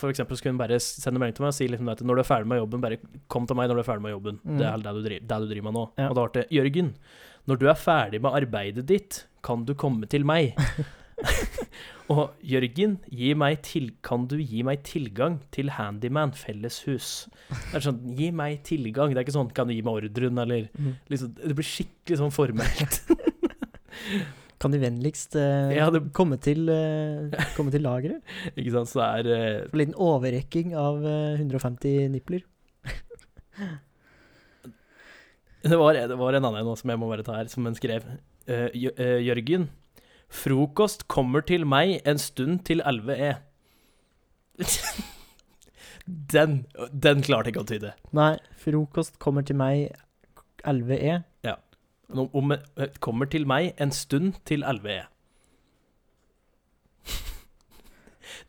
[0.00, 2.28] for eksempel skulle hun bare sende melding til meg og si liksom når du er
[2.28, 2.98] ferdig med jobben, bare
[3.32, 4.38] kom til meg når du er ferdig med jobben.
[4.42, 4.56] Mm.
[4.58, 5.82] Det er det du, driver, det du driver med nå.
[6.00, 6.06] Ja.
[6.08, 6.88] Og da ble det Jørgen,
[7.50, 10.54] når du er ferdig med arbeidet ditt, kan du komme til meg.
[12.12, 17.26] og Jørgen, gi meg til, kan du gi meg tilgang til Handyman felleshus?
[17.50, 19.12] Det er sånn, gi meg tilgang.
[19.12, 20.94] Det er ikke sånn, kan du gi meg ordren, eller mm.
[21.12, 23.02] liksom Det blir skikkelig sånn formelt.
[24.62, 28.22] Kan de vennligst eh, Ja, det- komme til, eh, komme til lageret?
[28.56, 32.46] ikke sant, så er eh, En liten overrekking av eh, 150 nipler.
[35.62, 38.06] Det var, det var en annen som jeg må bare ta her, som en skrev.
[38.50, 38.68] Uh,
[39.22, 39.68] Jørgen.
[40.32, 43.32] Frokost kommer til meg en stund til 11 E.
[46.32, 47.92] den, den klarte jeg ikke å tyde.
[48.16, 49.92] Nei, frokost kommer til meg
[50.64, 51.20] 11E.
[52.12, 55.11] Om, om, eh, kommer til meg en stund til 11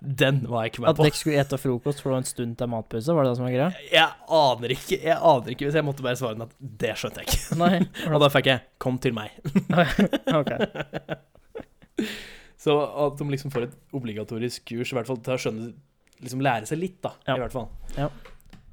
[0.04, 0.92] Den var jeg ikke med på.
[0.92, 3.38] At dere skulle ete frokost for det var en stund til matpause, var det det
[3.38, 3.70] som var greia?
[3.88, 6.52] Jeg aner ikke, jeg aner ikke hvis jeg måtte bare svare den at
[6.84, 7.56] det skjønte jeg ikke.
[7.62, 7.78] Nei.
[8.14, 9.32] Og da fikk jeg 'kom til meg'.
[10.42, 10.52] ok.
[12.64, 12.74] Så
[13.06, 15.74] at de liksom får et obligatorisk kurs, i hvert fall til å skjønne
[16.24, 17.36] Liksom lære seg litt, da, Ja.
[17.36, 17.66] i hvert fall.
[17.98, 18.06] Ja.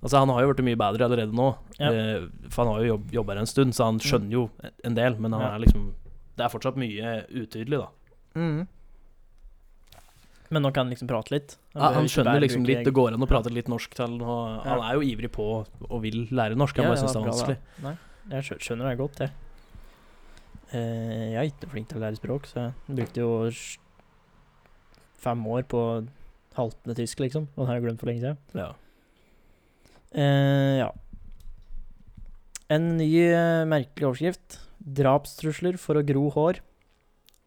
[0.05, 1.91] Altså, han har jo blitt mye bedre allerede nå, Ja.
[1.91, 4.51] eh, for han har jo jobb, jobba her en stund, så han skjønner jo
[4.85, 5.93] en del, men han er liksom
[6.37, 7.89] Det er fortsatt mye utydelig, da.
[8.37, 8.69] Mm.
[10.51, 11.53] Men nå kan han liksom prate litt?
[11.77, 14.65] Ja, han skjønner liksom litt, det går an å prate litt norsk til han, og
[14.67, 15.45] han er jo ivrig på
[15.87, 17.59] og vil lære norsk, han Ja, bare syns det er vanskelig.
[17.77, 17.83] da.
[17.87, 19.31] Nei, jeg skjønner det godt, jeg.
[20.73, 23.31] Eh, jeg er ikke flink til å lære språk, så jeg brukte jo
[25.21, 25.81] fem år på
[26.59, 27.47] haltende tysk, liksom.
[27.55, 28.39] Og det har jeg glemt for lenge siden.
[28.59, 28.73] Ja.
[30.15, 30.91] Eh, ja.
[32.71, 34.59] En ny eh, merkelig overskrift.
[34.81, 36.59] Drapstrusler for å gro hår.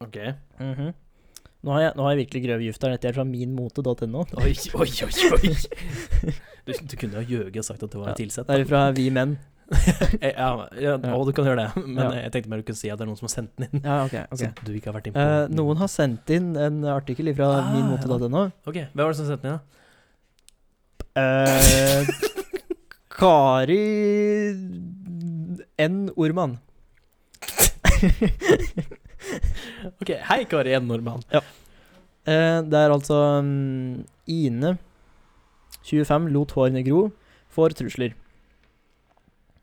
[0.03, 0.17] OK.
[0.59, 0.93] Mhm.
[1.63, 2.93] Nå, har jeg, nå har jeg virkelig grøv gift her.
[2.97, 4.25] Dette er fra minmote.no.
[4.43, 5.53] Oi, oi, oi, oi.
[6.63, 8.47] Du, du kunne jo gjøget og sagt at det var Ja, tilsett.
[8.47, 9.33] Det er fra Vi Menn.
[10.21, 12.11] Ja, ja, å, du kan gjøre det, men Ja.
[12.23, 13.81] jeg tenkte mer du kunne si at det er noen som har sendt den inn.
[13.83, 14.15] Ja, ok.
[14.31, 14.39] ok.
[14.39, 17.49] Så du ikke har vært inn på Eh, noen har sendt inn en artikkel fra
[17.59, 18.45] Ah, minmote.no.
[18.69, 19.63] Ok, hvem var det som sendte den inn, da?
[21.19, 22.01] Eh,
[23.13, 23.83] Kari
[25.83, 25.99] N.
[26.15, 26.55] Orman.
[30.01, 31.23] Ok, Hei, Kari en Nordmann.
[31.33, 34.77] Eh, det er altså um, Ine,
[35.83, 37.07] 25, lot hårene gro,
[37.53, 38.15] får trusler.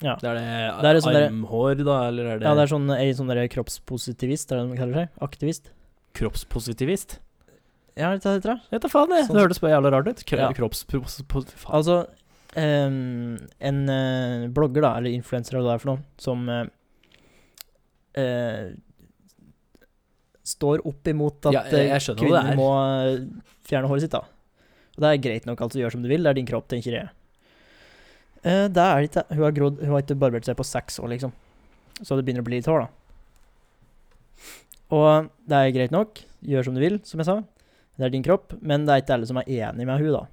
[0.00, 0.14] Ja.
[0.20, 0.44] Det er det,
[0.80, 3.28] Det er det sånn armhår, da, eller er det, Ja, det er sånn, ei sånn
[3.32, 5.20] der kroppspositivist, er det de kaller seg?
[5.24, 5.72] Aktivist?
[6.16, 7.18] kroppspositivist?
[7.98, 8.58] Ja, det heter det.
[8.70, 9.26] Vet da faen, jeg.
[9.26, 9.36] Sånn.
[9.36, 10.22] Det hørtes bare jævla rart ut.
[10.26, 10.50] Kro Ja.
[10.56, 11.64] Kroppspositivist.
[11.68, 11.96] Altså,
[12.56, 16.62] um, en uh, blogger, da, eller influenser, eller hva det er for noe, som uh,
[18.20, 18.70] eh,
[20.50, 22.58] står opp imot at Ja, jeg- jeg eh, det kvinner er.
[22.58, 23.24] må eh,
[23.68, 24.22] fjerne håret sitt, da.
[24.96, 25.78] Og det er greit nok, altså.
[25.80, 26.22] Gjør som du vil.
[26.22, 27.10] Det er din kropp, tenker jeg.
[28.40, 29.36] Uh, det er litt ikke.
[29.36, 31.32] Hun har, grodd, hun har ikke barbert seg på seks år, liksom.
[32.00, 32.88] Så det begynner å bli litt hår, da.
[34.96, 36.22] Og det er greit nok.
[36.42, 37.36] Gjør som du vil, som jeg sa.
[38.00, 38.56] Det er din kropp.
[38.64, 40.24] Men det er ikke alle som er enig med hun, da.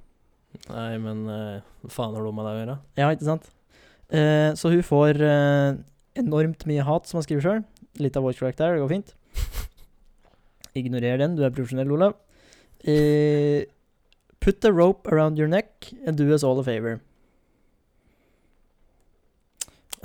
[0.71, 2.77] Nei, men hva faen har du med det å gjøre?
[2.97, 3.49] Ja, ikke sant?
[4.07, 5.75] Uh, så hun får uh,
[6.17, 7.63] enormt mye hat, som han skriver sjøl.
[8.01, 9.13] Litt av vår karakter, det går fint.
[10.77, 12.15] Ignorer den, du er profesjonell, Olav.
[12.87, 13.65] Uh,
[14.39, 17.01] put a rope around your neck and do us all a favor.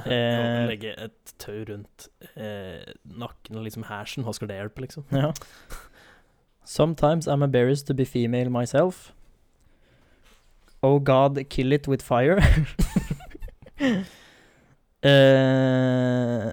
[0.07, 0.67] Eh.
[0.67, 5.05] Legge et tau rundt eh, nakken og liksom hersen, hva skal det hjelpe, liksom?
[5.13, 5.31] Ja.
[6.65, 9.13] Sometimes I'm embarrassed to be female myself.
[10.83, 12.41] Oh God, kill it with fire.
[15.05, 16.53] Eh,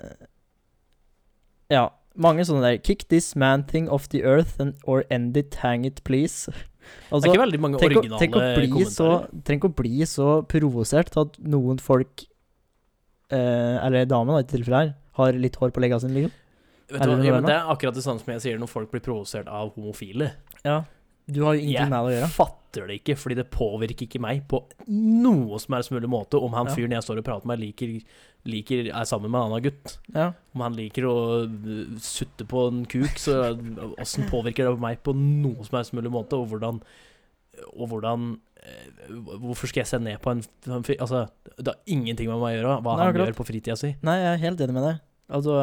[1.70, 2.80] ja, mange sånne der.
[2.84, 6.49] Kick this man thing off the earth and, or end it, hang it, please.
[6.51, 9.41] det Altså, er ikke veldig mange tenk, å, originale tenk, å bli så, kommentarer.
[9.49, 12.24] tenk å bli så provosert til at noen folk,
[13.32, 16.38] eh, eller damen da, i dette tilfellet her, har litt hår på legga sine, liksom.
[16.89, 18.89] Vet du hva, ja, men det er akkurat det samme som jeg sier når folk
[18.89, 20.32] blir provosert av homofile.
[20.65, 20.80] Ja.
[21.30, 22.28] Du har jo ingenting Jeg med det å gjøre.
[22.28, 24.60] Jeg fatter det ikke, fordi det påvirker ikke meg på
[24.90, 26.76] noe som helst mulig måte om han Ja.
[26.78, 27.96] fyren jeg står og prater med, liker,
[28.46, 29.96] liker er sammen med en annen gutt.
[30.14, 30.28] Ja.
[30.56, 31.16] Om han liker å
[31.50, 33.40] uh, sutte på en kuk, så
[34.00, 36.38] åssen påvirker det meg på noe som helst mulig måte?
[36.38, 36.82] Og hvordan
[37.76, 39.10] Og hvordan eh,
[39.42, 41.26] Hvorfor skal jeg se ned på en, en fyr Altså,
[41.58, 43.28] det har ingenting med meg å gjøre, hva Nei, han akkurat.
[43.34, 43.96] gjør på fritida si.
[44.06, 45.02] Nei, jeg er helt enig med deg.
[45.30, 45.58] Altså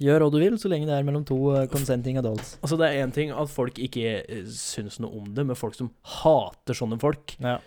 [0.00, 2.54] Gjør hva du vil, så lenge det er mellom to eh, consenting adults.
[2.64, 5.76] Altså, det er én ting at folk ikke uh, syns noe om det, men folk
[5.76, 5.90] som
[6.20, 7.58] hater sånne folk, Ja.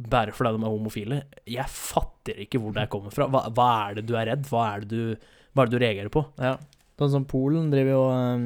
[0.00, 3.26] bare fordi de er homofile Jeg fatter ikke hvor det kommer fra.
[3.28, 4.48] Hva, hva er det du er redd?
[4.48, 6.24] Hva er det du, hva er det du reagerer på?
[6.40, 6.56] ja.
[7.02, 8.42] Sånn som Polen driver jo um,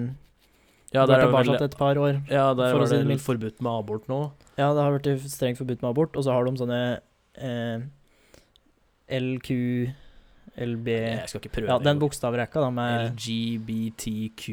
[0.94, 2.20] Ja, der er tilbake vel, et par år.
[2.30, 4.20] ja, der for var det litt forbudt med abort nå.
[4.56, 6.78] Ja, det har vært strengt forbudt med abort, og så har de sånne
[7.36, 7.82] eh,
[9.12, 9.50] LQ,
[10.56, 11.68] LB Jeg skal ikke prøve.
[11.70, 14.44] Ja, den bokstavrekka, da, med LGBTQ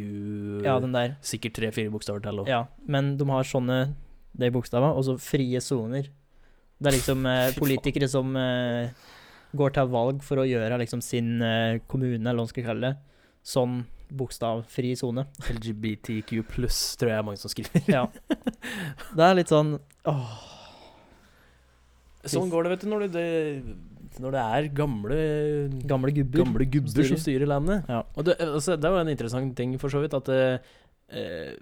[0.66, 1.16] Ja, den der.
[1.24, 2.52] Sikkert tre-fire bokstaver til òg.
[2.52, 3.80] Ja, men de har sånne
[4.34, 6.10] de bokstavene, og så frie soner.
[6.80, 8.94] Det er liksom eh, politikere som eh,
[9.56, 12.90] går til valg for å gjøre liksom sin eh, kommune, eller hva man skal kalle
[12.92, 13.20] det,
[13.54, 13.84] sånn
[14.14, 15.26] bokstavfri sone.
[15.50, 17.86] LGBTQ pluss, tror jeg er mange som skriver.
[17.90, 18.08] Ja.
[19.18, 19.78] Det er litt sånn
[20.10, 20.36] åh,
[22.30, 23.24] Sånn går det, vet du, når det,
[24.22, 25.18] når det er gamle
[25.90, 26.44] gamle gubber.
[26.44, 27.88] Gamle gubber som styrer landet.
[27.90, 28.04] Ja.
[28.16, 30.74] Og det, altså, det var en interessant ting, for så vidt, at eh,
[31.14, 31.54] eh,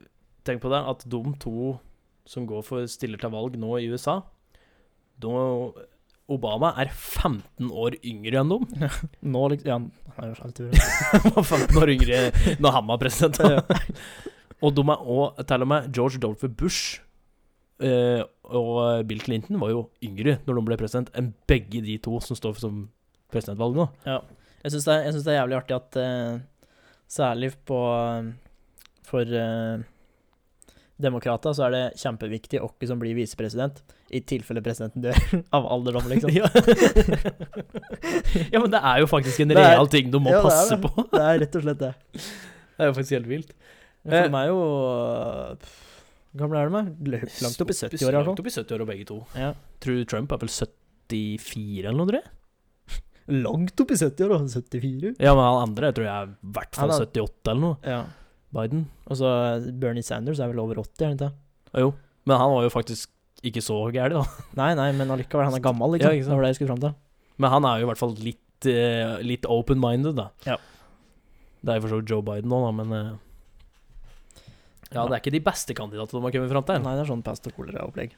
[0.42, 1.76] Tenk på det, at de to
[2.26, 4.24] som går for stiller til valg nå i USA
[5.22, 5.34] de,
[6.32, 8.66] Obama er 15 år yngre enn dem.
[9.34, 9.78] Nå liksom Ja,
[10.16, 10.70] han er jo
[11.36, 12.22] var 15 år yngre
[12.64, 13.40] når han var president.
[13.44, 13.62] Ja.
[14.64, 16.48] og de er òg til og med George W.
[16.48, 17.02] Bush
[17.82, 22.38] og Bill Clinton var jo yngre når de ble president, enn begge de to som
[22.38, 22.84] står som
[23.32, 23.88] presidentvalg nå.
[24.06, 24.20] Ja.
[24.62, 26.36] Jeg syns det, det er jævlig artig at eh,
[27.10, 27.80] særlig på
[29.10, 29.82] For uh,
[31.02, 33.82] demokrater så er det kjempeviktig hvem som blir visepresident,
[34.14, 35.18] i tilfelle presidenten dør
[35.58, 36.32] av alderdom, liksom.
[36.36, 36.48] Ja.
[38.54, 40.78] ja, men det er jo faktisk en Det er- real ting du må Ja, passe
[40.78, 40.82] det.
[40.86, 41.08] på.
[41.12, 41.94] Det er rett og slett det.
[42.14, 43.56] Det er jo faktisk helt vilt.
[44.06, 44.38] For eh.
[44.44, 44.62] er jo
[45.62, 45.91] pff,
[46.38, 46.82] gamle er de?
[46.82, 47.18] da?
[47.44, 49.18] Langt opp i 70-åra, i hvert Langt opp i 70-åra begge to.
[49.36, 49.50] Ja.
[49.84, 52.32] Tror du Trump er vel 74 eller noe, tror jeg?
[53.46, 54.40] Langt opp i 70-åra?
[54.48, 55.14] 74?
[55.20, 57.78] Ja, men han andre jeg tror jeg er i hvert fall er- 78 eller noe.
[57.84, 58.02] Ja.
[58.52, 58.86] Biden.
[59.08, 59.30] Og så
[59.80, 61.30] Bernie Sanders er vel over 80, er han ikke?
[61.30, 61.82] det?
[61.86, 61.92] Jo.
[62.28, 63.12] Men han var jo faktisk
[63.48, 64.44] ikke så gæren, da.
[64.60, 66.12] Nei, nei, men allikevel, han er gammel, liksom.
[66.12, 66.34] Ja, ikke sant.
[66.36, 66.96] det var det jeg skulle fram til.
[67.42, 70.28] Men han er jo i hvert fall litt, uh, litt open-minded, da.
[70.46, 70.58] Ja.
[71.62, 73.10] Det er jo for så vidt Joe Biden nå, da, men eh,
[74.92, 76.84] Ja, det er ikke de beste kandidatene de har kommet fram til.
[76.84, 78.16] Nei, det er sånn pest og kolera-opplegg.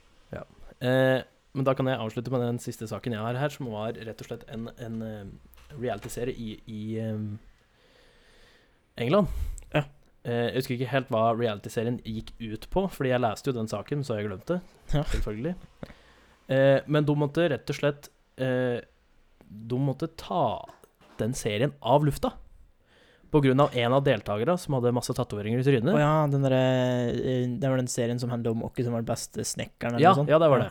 [0.84, 1.20] Eh,
[1.54, 4.22] men da kan jeg avslutte med den siste saken jeg har her, som var rett
[4.24, 5.26] og slett en, en eh,
[5.78, 7.28] reality-serie i, i um,
[9.00, 9.30] England.
[9.74, 9.86] Ja.
[10.26, 13.70] Eh, jeg husker ikke helt hva reality-serien gikk ut på, fordi jeg leste jo den
[13.72, 14.80] saken, så jeg glemte det.
[14.98, 15.06] Ja.
[15.14, 15.56] Selvfølgelig.
[16.54, 18.82] Eh, men de måtte rett og slett eh,
[19.48, 20.66] De måtte ta
[21.22, 22.34] den serien av lufta.
[23.34, 25.90] På grunn av en av deltakerne som hadde masse tatoveringer i trynet.
[25.96, 26.62] Oh, ja, den derre
[27.10, 30.06] eh, Det var den serien som handler om hvem som var den beste snekkeren, eller
[30.06, 30.30] Ja, noe sånt?
[30.30, 30.70] ja, det var det.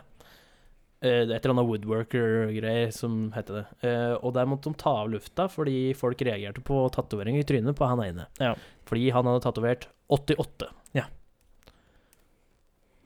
[1.02, 3.64] Eh, et eller annet woodworker-greier som heter det.
[3.90, 7.74] Eh, og der måtte de ta av lufta fordi folk reagerte på tatoveringer i trynet
[7.78, 8.28] på han ene.
[8.38, 8.52] Ja.
[8.86, 10.70] Fordi han hadde tatovert 88.
[10.94, 11.08] Ja.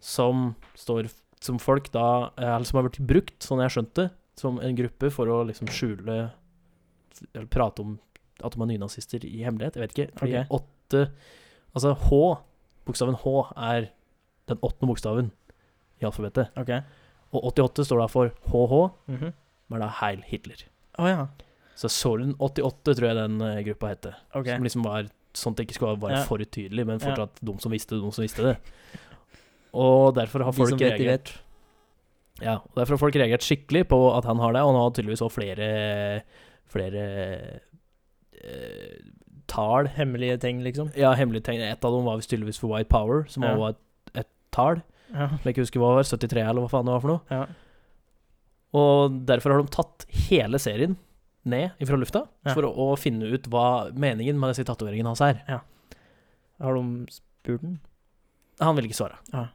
[0.01, 1.09] Som står
[1.41, 5.29] som folk da Eller som har blitt brukt, sånn jeg skjønte, som en gruppe for
[5.33, 6.17] å liksom skjule
[7.33, 7.97] Eller prate om
[8.45, 9.77] at de er nynazister i hemmelighet.
[9.77, 10.19] Jeg vet ikke.
[10.19, 10.47] Fordi okay.
[10.51, 11.11] åtte
[11.77, 12.11] Altså H,
[12.87, 13.27] bokstaven H,
[13.57, 13.89] er
[14.49, 15.31] den åttende bokstaven
[16.01, 16.49] i alfabetet.
[16.57, 16.71] Ok.
[17.33, 19.33] Og 88 står da for HH, Mhm.
[19.69, 20.63] men da Heil Hitler.
[20.99, 21.27] Oh, ja.
[21.77, 24.47] Så Solen 88 tror jeg den uh, gruppa heter Ok.
[24.49, 26.25] Som liksom var sånn at det ikke skulle være Ja.
[26.25, 27.11] for utydelig, men Ja.
[27.11, 28.57] fortsatt de som visste, det, de som visste det.
[29.75, 31.35] Og derfor har De folk som vet, de reagert
[32.41, 34.91] Ja, og derfor har folk reagert skikkelig på at han har det, og han har
[34.91, 36.23] tydeligvis òg flere
[36.69, 37.61] Flere
[38.45, 38.99] eh,
[39.49, 40.91] tall Hemmelige ting, liksom.
[40.97, 41.61] Ja, hemmelige ting.
[41.61, 43.55] Et av dem var tydeligvis for White Power, som Ja.
[43.55, 43.81] også var et,
[44.15, 44.83] et tall.
[45.13, 45.29] Ja.
[45.29, 46.03] Som jeg ikke husker hva var.
[46.03, 47.21] 73, eller hva faen det var for noe.
[47.31, 47.47] ja.
[48.77, 50.97] Og derfor har de tatt hele serien
[51.47, 52.53] ned fra lufta Ja.
[52.53, 55.39] for å, å finne ut hva meningen med disse tatoveringene hans er.
[56.61, 57.79] Har de spurt den?
[58.61, 59.17] Han vil ikke svare.
[59.33, 59.47] Ja.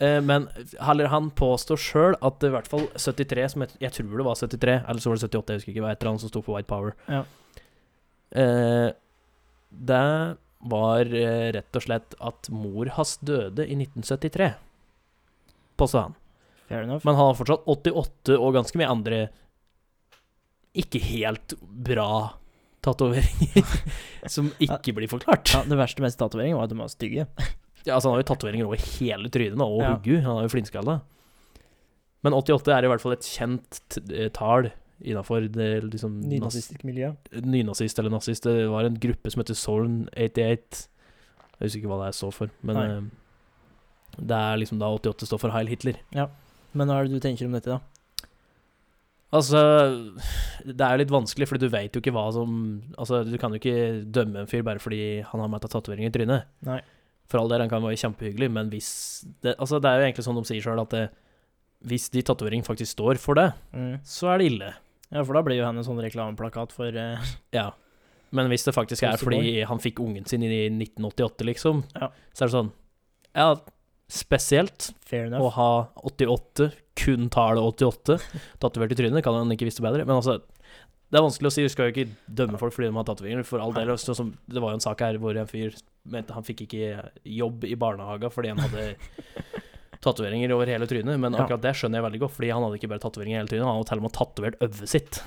[0.00, 0.46] Eh, men
[0.80, 4.34] heller han påstår sjøl at i hvert fall 73, som jeg, jeg tror det var
[4.38, 6.42] 73, eller så var det 78, jeg husker ikke, var et eller annet som sto
[6.42, 6.94] for White Power.
[8.36, 8.88] Eh,
[9.70, 10.36] det
[10.70, 14.50] var eh, rett og slett at mor hans døde i 1973,
[15.80, 16.14] påstod han.
[16.68, 17.02] Fair enough.
[17.06, 19.20] Men han har fortsatt 88 og ganske mye andre
[20.78, 22.36] ikke helt bra
[22.84, 23.66] tatoveringer
[24.34, 25.50] som ikke blir forklart.
[25.52, 27.26] ja, det verste med tatoveringen var at de var stygge.
[27.80, 29.94] Ja, altså Han har jo tatoveringer over hele trynet og Ja.
[29.94, 30.18] huggu.
[30.20, 30.98] Han er jo flintskalla.
[32.20, 33.78] Men 88 er i hvert fall et kjent
[34.12, 34.68] eh, tall
[35.02, 37.12] innafor det liksom Nynazistisk miljø.
[37.42, 38.44] Nynazist eller nazist.
[38.44, 40.86] Det var en gruppe som heter Soln 88.
[41.60, 42.86] Jeg husker ikke hva det er står for, men Nei.
[42.88, 45.96] eh, det er liksom da 88 står for Heil Hitler.
[46.16, 46.28] Ja.
[46.74, 47.80] Men hva er det du tenker om dette, da?
[49.30, 49.60] Altså,
[50.66, 52.54] det er jo litt vanskelig, fordi du vet jo ikke hva som
[52.98, 56.08] Altså, du kan jo ikke dømme en fyr bare fordi han har med seg tatovering
[56.08, 56.48] i trynet.
[56.66, 56.80] Nei.
[57.30, 58.90] For all del, han kan være kjempehyggelig, men hvis
[59.44, 61.04] det, Altså, det er jo egentlig sånn de sier sjøl, at det,
[61.86, 64.00] hvis de tatovering faktisk står for det, Mm.
[64.02, 64.72] så er det ille.
[65.10, 67.30] Ja, for da blir jo han en sånn reklameplakat for uh...
[67.56, 67.70] Ja.
[68.30, 72.12] Men hvis det faktisk er fordi han fikk ungen sin i 1988, liksom, Ja.
[72.30, 72.70] så er det sånn
[73.34, 73.48] Ja,
[74.10, 75.70] spesielt Fair å ha
[76.06, 78.20] 88, kun tallet 88,
[78.62, 80.06] tatovert i trynet, kan han ikke visste bedre.
[80.06, 80.38] Men altså,
[81.10, 81.64] det er vanskelig å si.
[81.66, 83.46] Du skal jo ikke dømme folk fordi de har tatoveringer.
[83.46, 85.74] For all del, sånn som, det var jo en sak her hvor en fyr
[86.10, 88.84] mente han fikk ikke jobb i barnehaga fordi han hadde
[90.04, 91.20] tatoveringer over hele trynet.
[91.20, 93.50] Men akkurat det skjønner jeg veldig godt, fordi han hadde ikke bare tatoveringer i hele
[93.52, 95.20] trynet, han hadde til og med tatovert øvet sitt.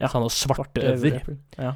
[0.00, 1.18] Ja, Så han hadde svarte øver.
[1.58, 1.72] Ja.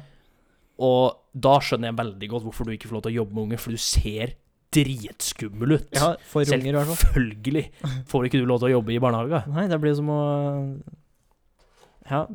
[0.85, 3.43] Og da skjønner jeg veldig godt hvorfor du ikke får lov til å jobbe med
[3.45, 4.33] unge, for du ser
[4.75, 5.85] dritskummel ut.
[5.95, 6.97] ja, for unger, i hvert fall.
[7.05, 7.65] Selvfølgelig
[8.11, 9.43] får ikke du lov til å jobbe i barnehage.
[9.55, 10.19] Nei, det blir som å
[12.09, 12.25] Ja,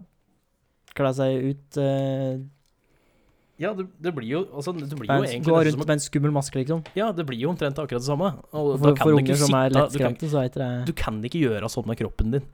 [0.96, 2.40] kle seg ut eh,
[3.60, 5.90] Ja, det, det blir jo altså, Det blir jo en- egentlig Gå rundt som med
[5.92, 6.80] en skummel maske, liksom.
[6.96, 8.30] Ja, det blir jo omtrent akkurat det samme.
[8.56, 11.42] Og For, for unger som er sitte- du lettskremte, så heter det du kan ikke
[11.44, 12.46] gjøre sånn med kroppen din.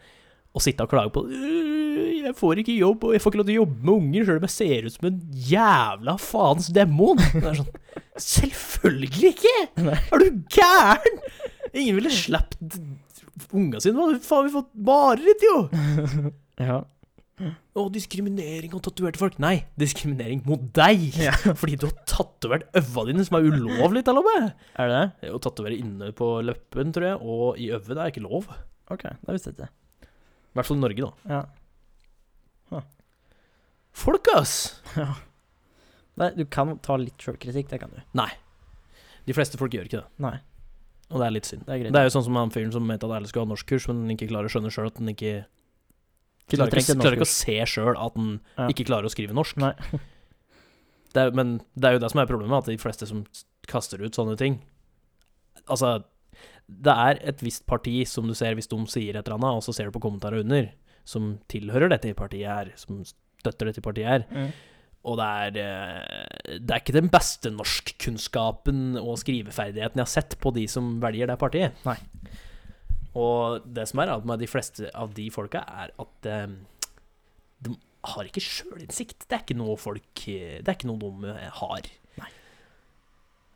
[0.57, 3.47] Og sitte og klage på «Øh, 'Jeg får ikke jobb, og jeg får ikke lov
[3.47, 5.21] til å jobbe med unger', sjøl om jeg ser ut som en
[5.53, 7.17] jævla faens demon.
[7.19, 7.75] Det er sånn
[8.17, 9.57] Selvfølgelig ikke!
[9.77, 11.19] Er du gæren?!
[11.77, 12.81] Ingen ville sluppet
[13.53, 14.19] unga sine.
[14.25, 15.69] Faen, vi har fått mareritt, jo!
[16.67, 16.79] Ja.
[17.37, 19.35] Å, diskriminering av tatoverte folk.
[19.43, 21.03] Nei, diskriminering mot deg!
[21.27, 21.35] Ja.
[21.59, 24.49] Fordi du har tatovert øva dine, som er ulovlig, til og med.
[24.81, 25.35] Er det det?
[25.37, 28.49] Å tatovere inne på leppen, tror jeg, og i øvet, det er ikke lov.
[28.93, 29.69] Ok, da visste jeg ikke.
[30.09, 31.37] I hvert fall i Norge, da.
[31.37, 31.45] Ja.
[33.97, 34.83] Folk, ass!
[35.01, 35.09] ja.
[36.21, 38.01] Nei, du kan ta litt sjølkritikk, det kan du.
[38.17, 38.29] Nei.
[39.27, 40.37] De fleste folk gjør ikke det, Nei,
[41.11, 41.65] og det er litt synd.
[41.67, 41.89] det er.
[41.93, 44.13] Det er jo sånn som han fyren som mente at alle skulle ha norskkurs, men
[44.15, 45.33] ikke klarer å skjønne sjøl at han ikke
[46.47, 48.69] Du Klarer ikke, klarer ikke å se sjøl at den Ja.
[48.71, 49.59] ikke klarer å skrive norsk.
[51.17, 53.23] Det er, men det er jo det som er problemet, at de fleste som
[53.71, 54.59] kaster ut sånne ting
[55.71, 56.03] Altså,
[56.69, 59.65] det er et visst parti som du ser hvis de sier et eller annet, og
[59.65, 60.69] så ser du på kommentarer under,
[61.09, 64.27] som tilhører dette partiet her, som støtter dette partiet her.
[64.29, 64.53] Mm.
[65.07, 70.37] Og det er eh, Det er ikke den beste norskkunnskapen og skriveferdigheten jeg har sett
[70.43, 71.81] på de som velger det partiet.
[71.87, 71.97] Nei.
[73.17, 76.51] Og det som er med de fleste av de folka, er at eh,
[77.65, 77.73] de
[78.13, 79.25] har ikke sjølinnsikt.
[79.27, 81.89] Det er ikke noe folk eh, Det er ikke noe de eh, har.
[82.21, 82.29] Nei.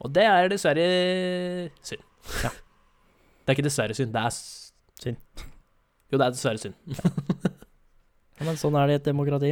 [0.01, 0.89] Og det er dessverre
[1.85, 2.07] synd.
[2.45, 2.53] Ja.
[3.41, 4.35] Det er ikke dessverre synd, det er
[5.01, 5.17] Synd.
[6.13, 6.77] Jo, det er dessverre synd.
[8.37, 9.49] Ja, men sånn er det i et demokrati.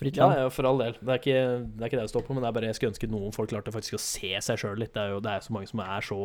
[0.00, 0.40] Fritt Ja, land.
[0.40, 0.96] ja, for all del.
[0.98, 1.42] Det er, ikke,
[1.76, 3.34] det er ikke det det står på, men det er bare jeg skulle ønske noen
[3.36, 4.90] folk klarte faktisk å se seg sjøl litt.
[4.96, 6.18] Det er jo det er så mange som er så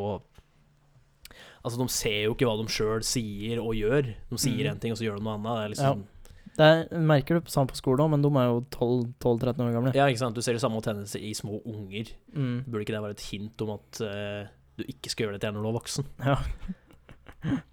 [1.63, 4.09] Altså, de ser jo ikke hva de sjøl sier og gjør.
[4.29, 5.47] De sier én en ting, og så gjør de noe annet.
[5.47, 6.01] Det er liksom
[6.57, 6.81] Det er,
[7.13, 9.93] merker du på samme på skolen òg, men de er jo 12-13 år gamle.
[9.95, 10.35] Ja, ikke sant.
[10.35, 12.11] Du ser det samme tendens i små unger.
[12.35, 12.57] Mm.
[12.67, 15.63] Burde ikke det være et hint om at uh, du ikke skal gjøre dette når
[15.63, 16.11] du er voksen?
[16.27, 16.37] Ja.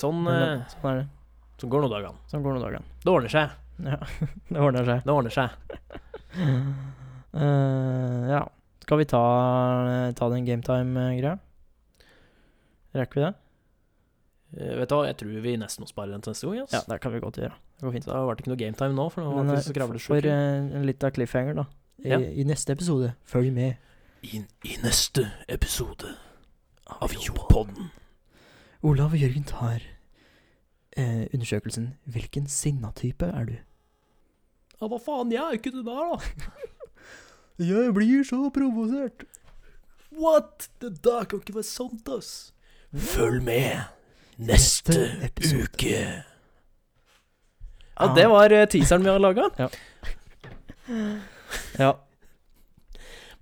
[0.00, 1.04] Sånn, Men, uh, sånn er det.
[1.60, 2.18] sånn går nå dagene.
[2.30, 2.96] Sånn går nå dagene.
[3.04, 3.52] Det ordner seg.
[3.82, 3.98] Ja,
[4.52, 5.04] det ordner seg.
[5.04, 5.48] Det ordner seg.
[7.36, 8.42] uh, ja.
[8.82, 9.22] Skal vi ta,
[10.18, 11.36] ta den gametime-greia?
[12.96, 13.32] Rekker vi det?
[14.58, 16.58] Eh, vet du hva, jeg tror vi nesten må spare den til neste gang.
[16.60, 16.74] Yes.
[16.74, 17.54] Ja, det kan vi godt gjøre.
[17.78, 18.08] Det går fint.
[18.10, 20.28] Da ble det ikke noe gametime nå, for nå Men ble eh, det så for
[20.28, 21.66] uh, en liten cliffhanger, da.
[22.02, 22.18] I, Ja.
[22.18, 23.14] I neste episode.
[23.24, 23.90] Følg med.
[24.22, 26.12] I, I neste episode
[26.86, 27.90] av Jopodden.
[28.82, 29.82] Olav og Jørgen tar
[30.96, 33.60] eh, undersøkelsen 'Hvilken sinnatype er du?'
[34.80, 36.18] Ja, hva faen, jeg er jo ikke det der, da.
[37.62, 39.24] Jeg blir så provosert.
[40.10, 40.68] What?
[40.80, 42.51] Det der kan ikke være sant, ass.
[42.92, 43.80] Følg med
[44.36, 45.98] neste Neste uke.
[47.96, 49.50] Ja, det var eh, teaseren vi har laga.
[51.78, 51.92] Ja.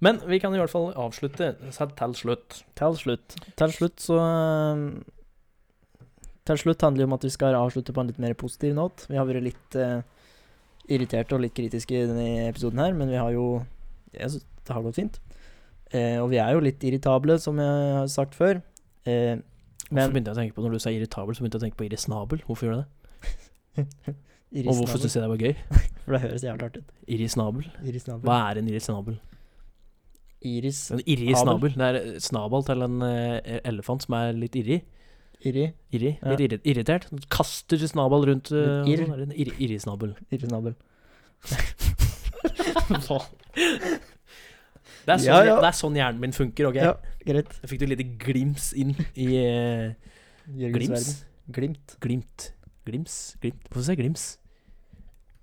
[0.01, 2.61] Men vi kan i hvert fall avslutte sett til slutt.
[2.79, 3.37] Til slutt.
[3.61, 4.85] Til slutt så eh,
[6.49, 9.09] Til slutt handler det om at vi skal avslutte på en litt mer positiv note.
[9.11, 10.01] Vi har vært litt uh,
[10.91, 13.61] irriterte og litt kritiske i denne episoden her, men vi har jo
[14.17, 15.21] jeg syns Det har gått fint.
[15.93, 18.63] Uh, og vi er jo litt irritable, som jeg har sagt før.
[19.09, 19.37] Eh,
[19.91, 21.67] Hvorfor men begynte jeg å tenke på Når du sa irritabel, så begynte jeg å
[21.67, 22.43] tenke på Iris Nabel.
[22.47, 23.87] Hvorfor gjør du det?
[24.67, 25.55] Og hvorfor syns jeg det var gøy?
[26.05, 26.93] For det høres jævlig artig ut.
[27.17, 27.67] Iris Nabel.
[27.87, 28.27] Iris Nabel.
[28.29, 29.19] Hva er en Iris Nabel?
[30.41, 31.75] Iris En irisnabel snabel.
[31.77, 31.87] Det
[32.17, 34.79] er snabel til en eh, elefant som er litt irri.
[35.45, 35.67] Iri.
[35.93, 36.15] Irri.
[36.21, 36.33] Ja.
[36.33, 37.07] Litt irri- irritert.
[37.33, 39.05] Kaster snabel rundt uh, irr.
[39.09, 40.15] sånn er irri- Irrisnabel.
[43.07, 43.21] Hva?
[45.11, 45.57] Det er, sånn, Ja, ja.
[45.65, 46.69] det er sånn hjernen min funker.
[46.71, 46.79] ok?
[46.81, 46.93] Ja,
[47.27, 47.51] greit.
[47.65, 49.91] Jeg fikk du et lite glims inn i uh,
[50.71, 51.11] Glims?
[51.51, 51.97] Glimt.
[52.03, 52.47] Glimt.
[52.87, 53.17] Glims?
[53.43, 53.67] Glimt?
[53.71, 54.25] Hvorfor sier jeg glims?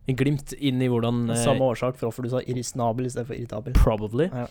[0.07, 3.75] En glimt inn i hvordan uh, Samme årsak for hvorfor du sa irrisnabel istedenfor irritabel.
[3.77, 4.29] Probably.
[4.31, 4.47] Ja.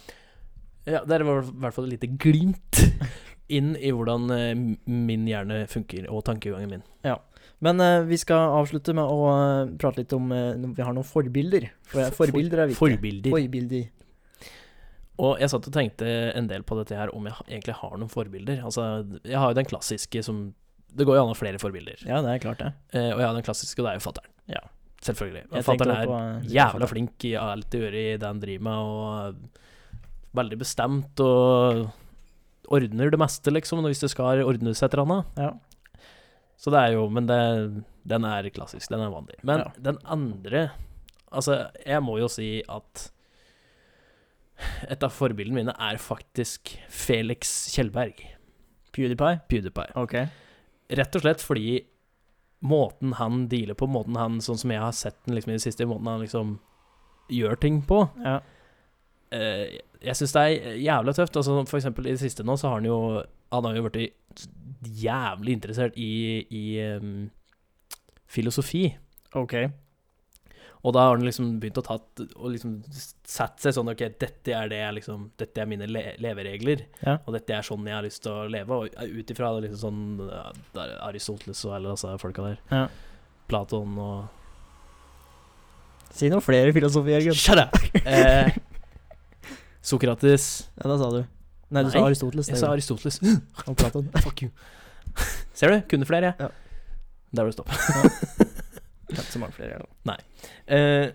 [0.86, 2.78] Ja, det var i hvert fall et lite glimt
[3.56, 4.52] inn i hvordan uh,
[4.86, 6.84] min hjerne funker, og tankegangen min.
[7.06, 7.16] Ja.
[7.64, 9.32] Men uh, vi skal avslutte med å
[9.80, 11.70] prate litt om Vi har noen forbilder.
[11.88, 12.78] For, For- forbilder er viktig.
[12.84, 13.32] Forbilder.
[13.32, 13.88] Forbilder.
[15.18, 16.06] Og jeg satt og tenkte
[16.36, 18.58] en del på dette her, om jeg egentlig har noen forbilder.
[18.68, 18.82] Altså,
[19.24, 20.54] jeg har jo den klassiske som
[20.96, 22.02] Det går jo an å ha flere forbilder.
[22.08, 22.70] Ja, det er klart, det.
[22.96, 24.30] Eh, og jeg har den klassiske, og det er jo fatter'n.
[24.48, 24.60] Ja.
[25.04, 25.42] Selvfølgelig.
[25.66, 28.78] Fatter'n er på, eh, jævla flink i alt det gjør i det han driver med,
[28.80, 31.90] og veldig bestemt og
[32.72, 35.36] ordner det meste, liksom, hvis det skal ordnes et eller annet.
[35.36, 35.52] Ja.
[36.56, 38.88] Så det er jo Men det, den er klassisk.
[38.88, 39.36] Den er vanlig.
[39.44, 39.70] Men Ja.
[39.80, 40.70] den andre
[41.32, 43.10] Altså, jeg må jo si at
[44.88, 48.22] et av forbildene mine er faktisk Felix Kjellberg.
[48.96, 49.40] PewDiePie?
[49.50, 49.92] PewDiePie.
[50.00, 50.14] Ok.
[50.96, 51.80] Rett og slett fordi
[52.66, 55.64] måten han dealer på, måten han, sånn som jeg har sett den liksom i det
[55.66, 56.54] siste, måten han liksom
[57.28, 58.36] gjør ting på Ja.
[59.34, 61.36] eh, Jeg syns det er jævlig tøft.
[61.36, 62.98] Altså, for eksempel i det siste nå, så har han jo
[63.52, 64.46] Han har jo blitt
[64.82, 66.64] jævlig interessert i, i
[66.96, 67.30] um,
[68.26, 68.96] filosofi.
[69.34, 69.54] Ok.
[70.84, 72.76] Og da har han liksom begynt å ta og liksom
[73.26, 76.84] sette seg sånn Ok, dette er det jeg liksom Dette er mine le leveregler.
[77.00, 77.16] Ja.
[77.24, 78.76] Og dette er sånn jeg har lyst til å leve.
[78.76, 80.46] Og ut ifra liksom sånn ja,
[81.08, 82.60] Aristoteles og alle disse folka der.
[82.70, 82.86] Ja.
[83.50, 84.32] Platon og
[86.16, 87.36] Si noe flere filosofier, Jørgen.
[87.36, 87.74] Shut up!
[88.08, 88.54] Eh,
[89.84, 90.70] Sokrates.
[90.78, 91.18] Ja, da sa du.
[91.68, 92.48] Nei, du Nei, sa Aristoteles.
[92.54, 93.20] Jeg sa Aristoteles.
[93.66, 94.08] Og Platon.
[94.24, 94.50] Fuck you.
[95.52, 95.82] Ser du?
[95.92, 96.48] Kunne flere, jeg.
[96.48, 96.96] Ja.
[97.36, 98.44] Der var det stopp.
[99.12, 99.78] Ikke så mange flere.
[100.06, 100.16] da.
[100.66, 101.08] Eh,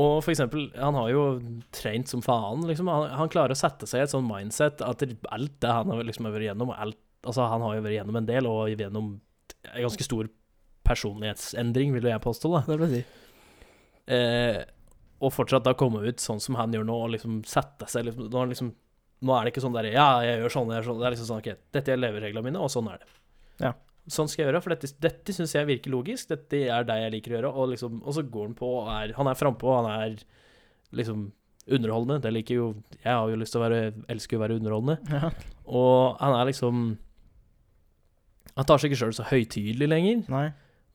[0.00, 1.24] og for eksempel, han har jo
[1.74, 2.88] trent som faen, liksom.
[2.88, 6.04] Han, han klarer å sette seg i et sånn mindset at alt det han har
[6.06, 9.08] liksom vært gjennom, alt Altså, han har jo vært gjennom en del, og gjennom
[9.74, 10.28] en ganske stor
[10.88, 12.62] personlighetsendring, vil jeg påstå, da.
[12.64, 13.00] Det vil si.
[14.16, 14.60] Eh,
[15.20, 18.30] og fortsatt da komme ut sånn som han gjør nå, og liksom sette seg liksom,
[18.32, 18.72] nå, liksom,
[19.20, 21.02] nå er det ikke sånn der Ja, jeg gjør sånn, jeg gjør sånn.
[21.02, 23.12] Det er liksom sånn OK, dette er levereglene mine, og sånn er det.
[23.60, 23.74] Ja.
[24.10, 26.28] Sånn skal jeg gjøre, for dette, dette syns jeg virker logisk.
[26.32, 27.50] Dette er det jeg liker å gjøre.
[27.54, 30.16] Og, liksom, og så går han på og er Han er frampå, han er
[30.98, 31.28] liksom
[31.70, 32.22] underholdende.
[32.24, 32.66] Det liker jo
[33.04, 33.80] Jeg har jo lyst til å være
[34.10, 34.98] Elsker jo å være underholdende.
[35.14, 35.30] Ja.
[35.70, 36.80] Og han er liksom
[38.56, 40.24] Han tar seg ikke sjøl så høytidelig lenger.
[40.32, 40.48] Nei.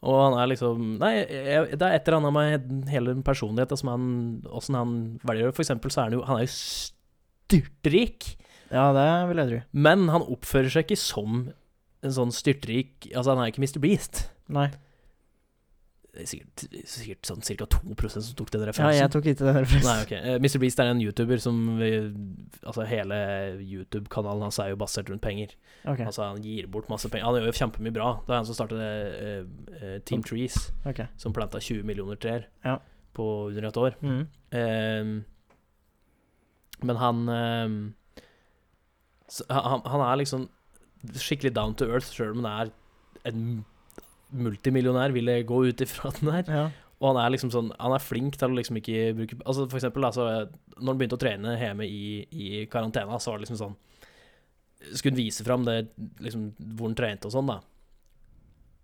[0.06, 3.94] Og han er liksom Nei, jeg, det er et eller annet med hele personligheten som
[3.94, 4.10] han
[4.52, 4.96] Åssen han
[5.26, 6.52] velger For eksempel så er han jo Han er jo
[7.46, 8.34] styrtrik,
[8.74, 9.60] Ja, det vil jeg tro.
[9.86, 11.46] men han oppfører seg ikke som
[12.04, 13.80] en sånn styrtrik Altså, han er ikke Mr.
[13.84, 14.26] Beast.
[14.52, 14.68] Nei.
[16.16, 17.66] Det er sikkert, sikkert sånn ca.
[17.76, 18.96] 2 som tok den referansen.
[18.96, 19.90] Ja, jeg tok ikke den referansen.
[19.90, 20.14] Nei, ok.
[20.16, 20.60] Eh, Mr.
[20.64, 23.18] Beast er en YouTuber som Altså, hele
[23.60, 25.52] YouTube-kanalen hans er jo basert rundt penger.
[25.84, 26.06] Okay.
[26.08, 27.28] Altså, han gir bort masse penger.
[27.28, 28.14] Han gjør jo kjempemye bra.
[28.24, 30.56] Det er han som startet uh, Team Trees,
[30.88, 31.10] okay.
[31.20, 32.78] som planta 20 millioner trær Ja.
[33.16, 34.00] på under et år.
[34.00, 34.24] Mm.
[34.56, 35.14] Ehm,
[36.86, 37.78] men han ehm,
[39.50, 40.48] han, han er liksom
[41.20, 42.74] skikkelig down to earth, sjøl om det er
[43.32, 43.46] en
[44.36, 46.50] multimillionær, vil jeg gå ut ifra den her.
[46.50, 46.66] Ja.
[46.96, 49.82] Og han er liksom sånn Han er flink til å liksom ikke bruke Altså for
[49.82, 50.46] eksempel, altså,
[50.78, 53.76] når han begynte å trene hjemme i, i karantena, så var det liksom sånn
[54.94, 55.76] Skulle han vise fram det
[56.24, 57.58] liksom hvor han trente og sånn, da.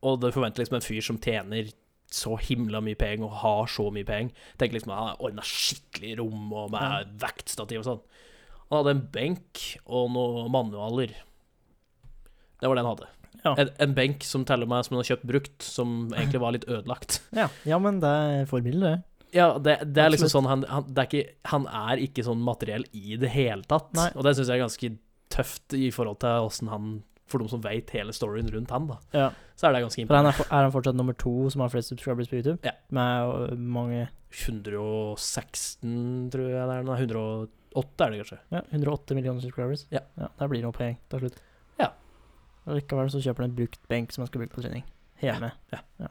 [0.09, 1.69] Og du forventer liksom en fyr som tjener
[2.11, 4.47] så himla mye penger og har så mye penger.
[4.59, 8.01] Tenker liksom han har ordna skikkelig rom og med vektstativ og sånn.
[8.71, 11.13] Han hadde en benk og noen manualer.
[12.61, 13.11] Det var det han hadde.
[13.41, 13.55] Ja.
[13.57, 16.67] En, en benk som teller meg som han har kjøpt brukt, som egentlig var litt
[16.69, 17.21] ødelagt.
[17.33, 17.47] Ja.
[17.65, 18.97] ja, men det er forbildet, det.
[19.31, 22.41] Ja, det, det er liksom sånn han, han, det er ikke, han er ikke sånn
[22.43, 23.87] materiell i det hele tatt.
[23.95, 24.09] Nei.
[24.15, 24.91] Og det syns jeg er ganske
[25.31, 26.89] tøft i forhold til åssen han
[27.31, 28.97] For de som veit hele storyen rundt han, da.
[29.15, 29.29] Ja.
[29.55, 30.33] Så er det ganske imponerende.
[30.35, 32.59] er, er han fortsatt nummer to som har flest subscribers på YouTube?
[32.67, 32.75] Ja.
[32.91, 35.95] Med øh, mange 116,
[36.33, 36.83] tror jeg det er.
[36.89, 38.41] Nei, 108 er det kanskje.
[38.51, 39.87] Ja, 108 millioner subscribers.
[39.95, 40.03] Ja.
[40.19, 41.39] Der blir det noe poeng til slutt.
[42.61, 42.71] Ja.
[42.71, 44.85] Og likevel så kjøper han en brukt benk som han skal bruke på trening.
[45.21, 45.51] Hjemme.
[45.73, 46.09] ja.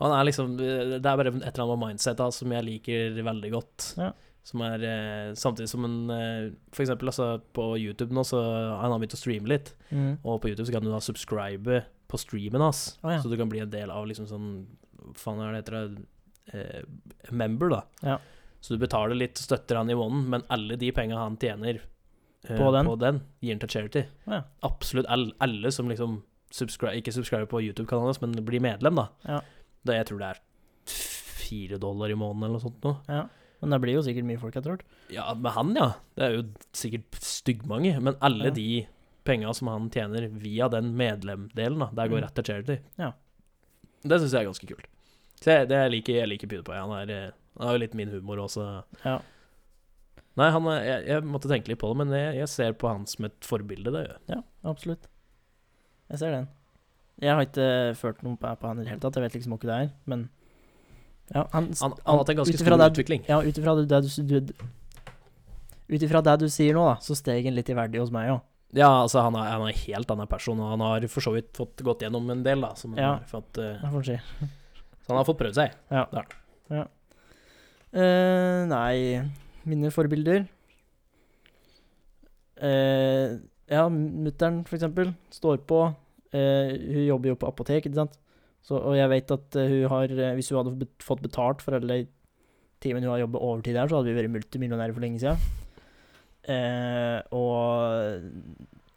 [0.00, 3.52] han er liksom Det er bare et eller annet med mindsetet som jeg liker veldig
[3.54, 3.92] godt.
[4.00, 4.10] Ja.
[4.46, 8.40] Som er eh, Samtidig som en eh, For eksempel altså, på YouTube nå, så
[8.80, 9.74] han har begynt å streame litt.
[9.90, 10.18] Mm.
[10.24, 12.98] Og på YouTube så kan du da subscribe på streamen hans.
[13.04, 13.20] oh, ja.
[13.22, 14.50] Så du kan bli en del av liksom sånn
[15.18, 15.76] faen det heter?
[15.76, 16.08] det?
[16.50, 17.82] Eh, member, da.
[18.02, 18.18] Ja.
[18.60, 21.80] Så du betaler litt, støtter han i måneden, men alle de penga han tjener
[22.48, 23.20] eh, På den?
[23.42, 24.04] gir han til charity.
[24.26, 24.42] Ja.
[24.62, 29.08] Absolutt alle, alle som liksom subscribe, ikke subscriber på YouTube-kanalen hans, men blir medlem, da.
[29.28, 29.40] Ja.
[29.86, 30.40] Det, jeg tror det er
[30.86, 32.96] fire dollar i måneden eller noe sånt nå.
[33.08, 33.26] ja.
[33.60, 34.82] Men det blir jo sikkert mye folk etter hvert.
[35.12, 35.90] Ja, med han, ja.
[36.16, 37.98] Det er jo sikkert styggmange.
[38.00, 38.50] Men alle Ja.
[38.56, 38.86] de
[39.28, 42.24] penga som han tjener via den medlemdelen, da, der går Mm.
[42.24, 42.78] rett til charity.
[42.98, 43.10] Ja.
[44.02, 44.86] Det syns jeg er ganske kult.
[45.42, 46.80] Så jeg, det jeg liker jeg liker PewDiePie.
[46.80, 48.82] Han, er, eh, han har jo litt min humor også.
[49.04, 49.20] Ja.
[50.40, 53.04] Nei, han jeg, jeg måtte tenke litt på det, men jeg, jeg ser på han
[53.10, 54.22] som et forbilde, det gjør jeg.
[54.34, 55.08] ja, absolutt.
[56.10, 56.48] Jeg ser den.
[57.20, 57.68] Jeg har ikke
[58.00, 59.18] ført noe på, på han i det hele tatt.
[59.20, 60.28] Jeg vet liksom ikke det er, men
[61.30, 63.26] ja, han, Han, han har hatt en ganske stor det- utvikling.
[63.28, 63.98] Ja, ut ifra det, det
[66.26, 68.40] det du sier nå, da, så steg han litt i verdi hos meg òg.
[68.78, 71.32] Ja, altså, han er, han er en helt annen person, og han har for så
[71.34, 72.72] vidt fått gått gjennom en del, da.
[72.78, 73.16] Som Ja.
[73.18, 74.18] har fått, uh, får si.
[75.02, 75.72] så han har fått prøvd seg.
[75.90, 76.04] Ja.
[76.12, 76.84] Det er ja.
[77.90, 78.94] Uh, nei,
[79.68, 80.46] mine forbilder
[82.60, 83.38] Eh,
[83.70, 85.76] Ja, mutter'n, for eksempel, står på.
[86.34, 88.16] Eh, hun jobber jo på apotek, ikke sant.
[88.66, 91.78] Så, og jeg vet at eh, hun har eh, Hvis hun hadde fått betalt for
[91.78, 92.02] alle
[92.82, 95.38] timene hun har jobbet overtid her, så hadde vi vært multimillionærer for lenge siden.
[96.50, 98.26] Eh, og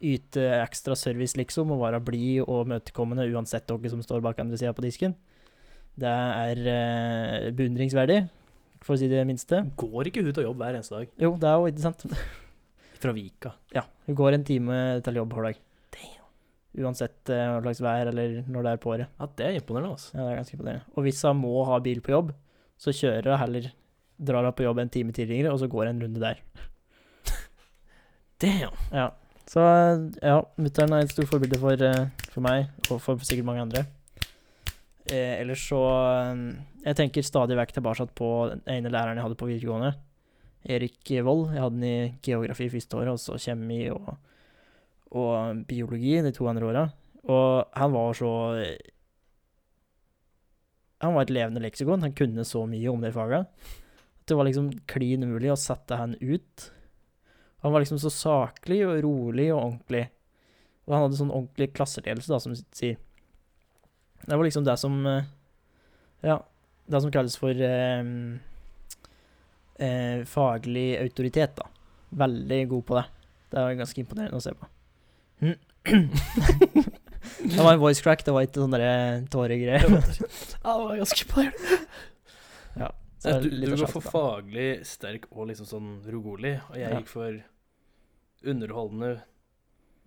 [0.04, 4.58] yte ekstra service, liksom, og være blid og møtekommende uansett dere som står bak andre
[4.58, 5.14] sida på disken.
[5.94, 8.24] Det er eh, beundringsverdig,
[8.84, 9.64] for å si det minste.
[9.80, 11.12] Går ikke hun til jobb hver eneste dag?
[11.24, 12.08] Jo, det er jo ikke sant.
[13.02, 13.54] Fra Vika.
[13.74, 15.62] Ja, hun går en time til jobb hver dag.
[16.74, 19.10] Uansett eh, hva slags vær eller når det er på året.
[19.20, 20.10] Ja, det er imponerende, altså.
[20.16, 20.86] Ja, det er ganske imponerende.
[20.96, 22.32] Og hvis hun må ha bil på jobb,
[22.80, 23.72] så kjører hun heller
[24.14, 26.38] Drar hun på jobb en time tidligere, og så går en runde der.
[28.42, 28.76] Damn!
[28.94, 29.08] Ja.
[29.50, 33.48] Så eh, ja, mutter'n er et stort forbilde for, eh, for meg, og for sikkert
[33.48, 33.82] mange andre.
[35.04, 36.38] Eh, ellers så eh,
[36.86, 39.92] Jeg tenker stadig vekk tilbake på den ene læreren jeg hadde på videregående.
[40.64, 41.52] Erik Wold.
[41.52, 44.14] Jeg hadde den i geografi første året, og så kjemi og,
[45.12, 46.84] og biologi de to andre åra.
[47.24, 48.32] Og han var så
[51.04, 52.00] Han var et levende leksikon.
[52.00, 53.44] Han kunne så mye om de faga.
[54.24, 56.70] Det var liksom klin umulig å sette han ut.
[57.60, 60.06] Han var liksom så saklig og rolig og ordentlig.
[60.86, 62.96] Og han hadde sånn ordentlig klasseledelse, da, som sier.
[64.26, 65.24] Det var liksom det som eh,
[66.24, 66.38] Ja,
[66.86, 68.04] det som kalles for eh,
[69.78, 71.66] eh, faglig autoritet, da.
[72.14, 73.04] Veldig god på det.
[73.50, 74.66] Det var ganske imponerende å se på.
[77.44, 79.84] det var en voice crack, det var ikke sånne tåregreier.
[79.84, 81.78] Ja, det var ganske imponerende.
[82.80, 84.12] ja, så Du, litt du går for da.
[84.14, 86.98] faglig sterk og liksom sånn rolig, og jeg Ja.
[87.00, 87.40] gikk for
[88.44, 89.22] underholdende,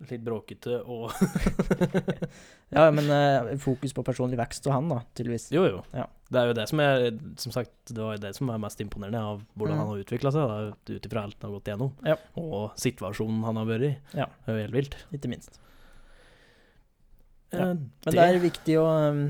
[0.06, 1.10] litt bråkete og
[2.76, 5.48] Ja, men eh, fokus på personlig vekst og han, da, tydeligvis.
[5.54, 5.80] Jo, jo.
[5.96, 6.04] Ja.
[6.28, 7.06] Det er jo det som er
[7.40, 9.80] Som sagt, det var jo det som er mest imponerende av hvordan Mm.
[9.80, 12.16] han har utvikla seg, ut ifra alt han har gått gjennom, Ja.
[12.36, 13.92] og situasjonen han har vært i.
[14.14, 14.26] Ja.
[14.44, 14.96] Det er jo helt vilt.
[15.16, 15.58] Ikke minst.
[17.52, 17.72] Eh, Ja.
[17.74, 19.22] Men det er viktig å um,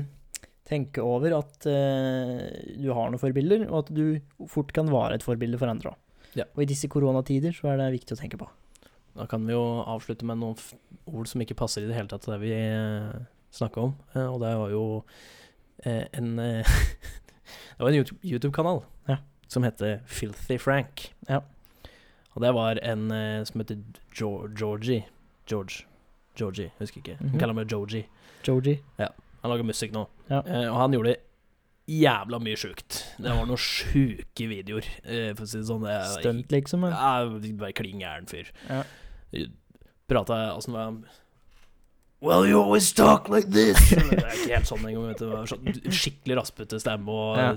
[0.69, 4.19] tenke over at eh, du har noen forbilder, og at du
[4.51, 5.97] fort kan være et forbilde for andre òg.
[6.37, 6.43] Ja.
[6.53, 8.45] Og i disse koronatider så er det viktig å tenke på.
[9.19, 10.55] Da kan vi jo avslutte med noen
[11.09, 13.19] ord som ikke passer i det hele tatt til det vi eh,
[13.55, 13.93] snakka om.
[14.15, 14.83] Eh, og det var jo
[15.83, 16.73] eh, en eh,
[17.75, 19.17] Det var en YouTube- YouTube-kanal Ja.
[19.47, 21.09] som heter Filthy Frank.
[21.27, 21.41] Ja.
[22.35, 23.79] Og det var en eh, som heter
[24.15, 25.03] jo Georgie.
[25.49, 25.85] George.
[26.37, 27.17] Georgie, husker ikke.
[27.19, 27.33] Mhm.
[27.33, 28.05] Vi kaller meg Georgie.
[28.45, 28.79] Georgie.
[28.99, 29.09] Ja.
[29.41, 30.05] Han lager musikk nå.
[30.29, 30.39] Ja.
[30.45, 31.15] Eh, og han gjorde
[31.89, 32.99] jævla mye sjukt.
[33.17, 34.85] Det var noen sjuke videoer,
[35.33, 35.87] for å si det sånn.
[36.19, 36.83] Stunt, liksom.
[36.85, 37.25] Ja,
[37.57, 38.51] bare klin gæren fyr.
[38.69, 38.83] Ja.
[40.09, 40.93] Prata åssen var
[42.21, 43.79] Well, you always talk like this.
[43.89, 45.05] det er ikke helt sånn engang.
[45.07, 45.29] vet du.
[45.29, 47.53] Det var sånn Skikkelig raspete stemme og Ja.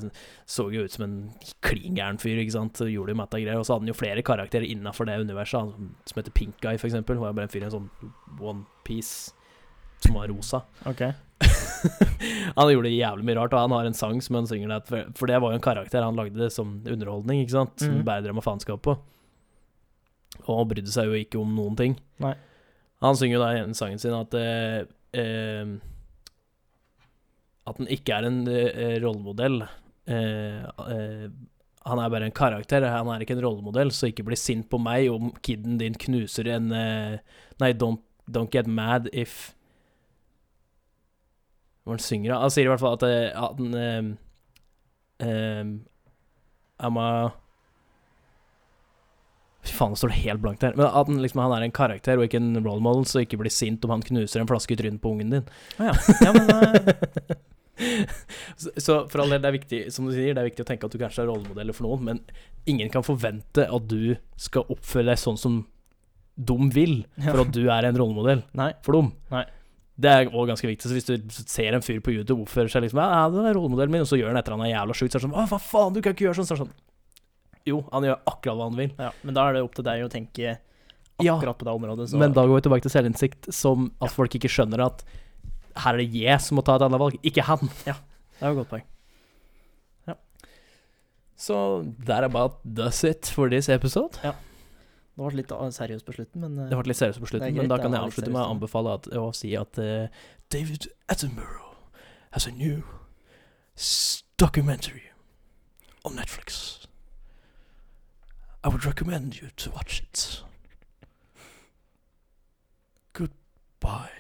[0.47, 1.17] så jo ut som en
[1.67, 2.39] klin gæren fyr.
[2.39, 2.79] ikke sant?
[2.79, 3.59] Gjorde jo matta greier.
[3.59, 6.77] Og så hadde han jo flere karakterer innafor det universet, han som- heter Pink Guy,
[6.79, 7.19] eksempel.
[7.19, 7.91] Var jo bare en fyr i en sånn
[8.39, 9.33] one piece
[9.99, 10.63] som var rosa.
[10.87, 11.11] Okay.
[12.57, 15.27] han gjorde jævlig mye rart, og han har en sang som han synger der, for-
[15.27, 17.81] det var jo en karakter han lagde som underholdning, ikke sant?
[17.83, 18.05] Som Mhm.
[18.05, 18.97] bare drev med faenskap på.
[20.47, 21.97] Og han brydde seg jo ikke om noen ting.
[22.23, 22.35] Nei.
[23.03, 24.83] Han synger jo da i en sangen sin at eh,
[25.19, 25.73] eh,
[27.67, 29.65] At han ikke er en eh, rollemodell.
[30.11, 31.27] Eh, eh,
[31.83, 34.79] han er bare en karakter, han er ikke en rollemodell, så ikke bli sint på
[34.79, 37.19] meg om kiden din knuser en eh,
[37.63, 39.55] Nei, don't, don't get mad if
[41.83, 42.45] Hva han synger han?
[42.45, 44.13] Han sier i hvert fall at, at han eh,
[45.27, 45.73] eh,
[46.83, 47.11] I'm a
[49.63, 50.75] Fy faen, det står helt blankt her.
[50.75, 53.39] Men at han, liksom, han er en karakter og ikke en role model, så ikke
[53.39, 55.49] bli sint om han knuser en flaske i trynet på ungen din.
[55.79, 55.95] Ah, ja.
[56.27, 57.37] ja, men uh...
[58.57, 60.69] så, så for all del, det er viktig Som du sier, det er viktig å
[60.69, 62.21] tenke at du kanskje er rollemodeller for noen, men
[62.69, 65.63] ingen kan forvente at du skal oppføre deg sånn som
[66.37, 68.71] de vil, for at du er en rollemodell Nei.
[68.85, 69.11] for dem.
[69.33, 69.45] Nei.
[70.03, 70.89] Det er også ganske viktig.
[70.89, 73.93] Så hvis du ser en fyr på YouTube oppføre seg liksom Ja, det er rollemodellen
[73.93, 75.45] min, og så gjør han etter han er jævla sjukt, så er det sånn Å,
[75.51, 76.49] hva faen, du kan ikke gjøre sånn.
[76.49, 76.79] Så er det sånn
[77.69, 78.93] Jo, han gjør akkurat hva han vil.
[78.99, 80.55] Ja, men da er det opp til deg å tenke
[81.23, 82.09] Ja, akkurat på det området.
[82.11, 82.19] Så.
[82.19, 85.05] men da går vi tilbake til selvinnsikt, som at folk ikke skjønner at
[85.85, 87.71] her er det jeg som må ta et annet valg, ikke han.
[87.89, 87.95] Ja,
[88.39, 88.87] Det er jo et godt poeng.
[90.11, 90.17] Ja.
[91.39, 91.59] Så
[92.05, 94.19] that about does it for this episode.
[94.25, 94.35] Ja.
[95.13, 97.55] Det ble litt ah, seriøst på slutten, men eh, Det ble litt seriøst på slutten,
[97.55, 100.09] men da kan jeg avslutte med å anbefale at, å si at uh,
[100.51, 101.77] David Attenborough
[102.33, 102.81] has a new
[104.39, 105.13] documentary
[106.05, 106.82] on Netflix.
[108.65, 110.43] I would recommend you to watch it.
[113.13, 114.11] Goodbye.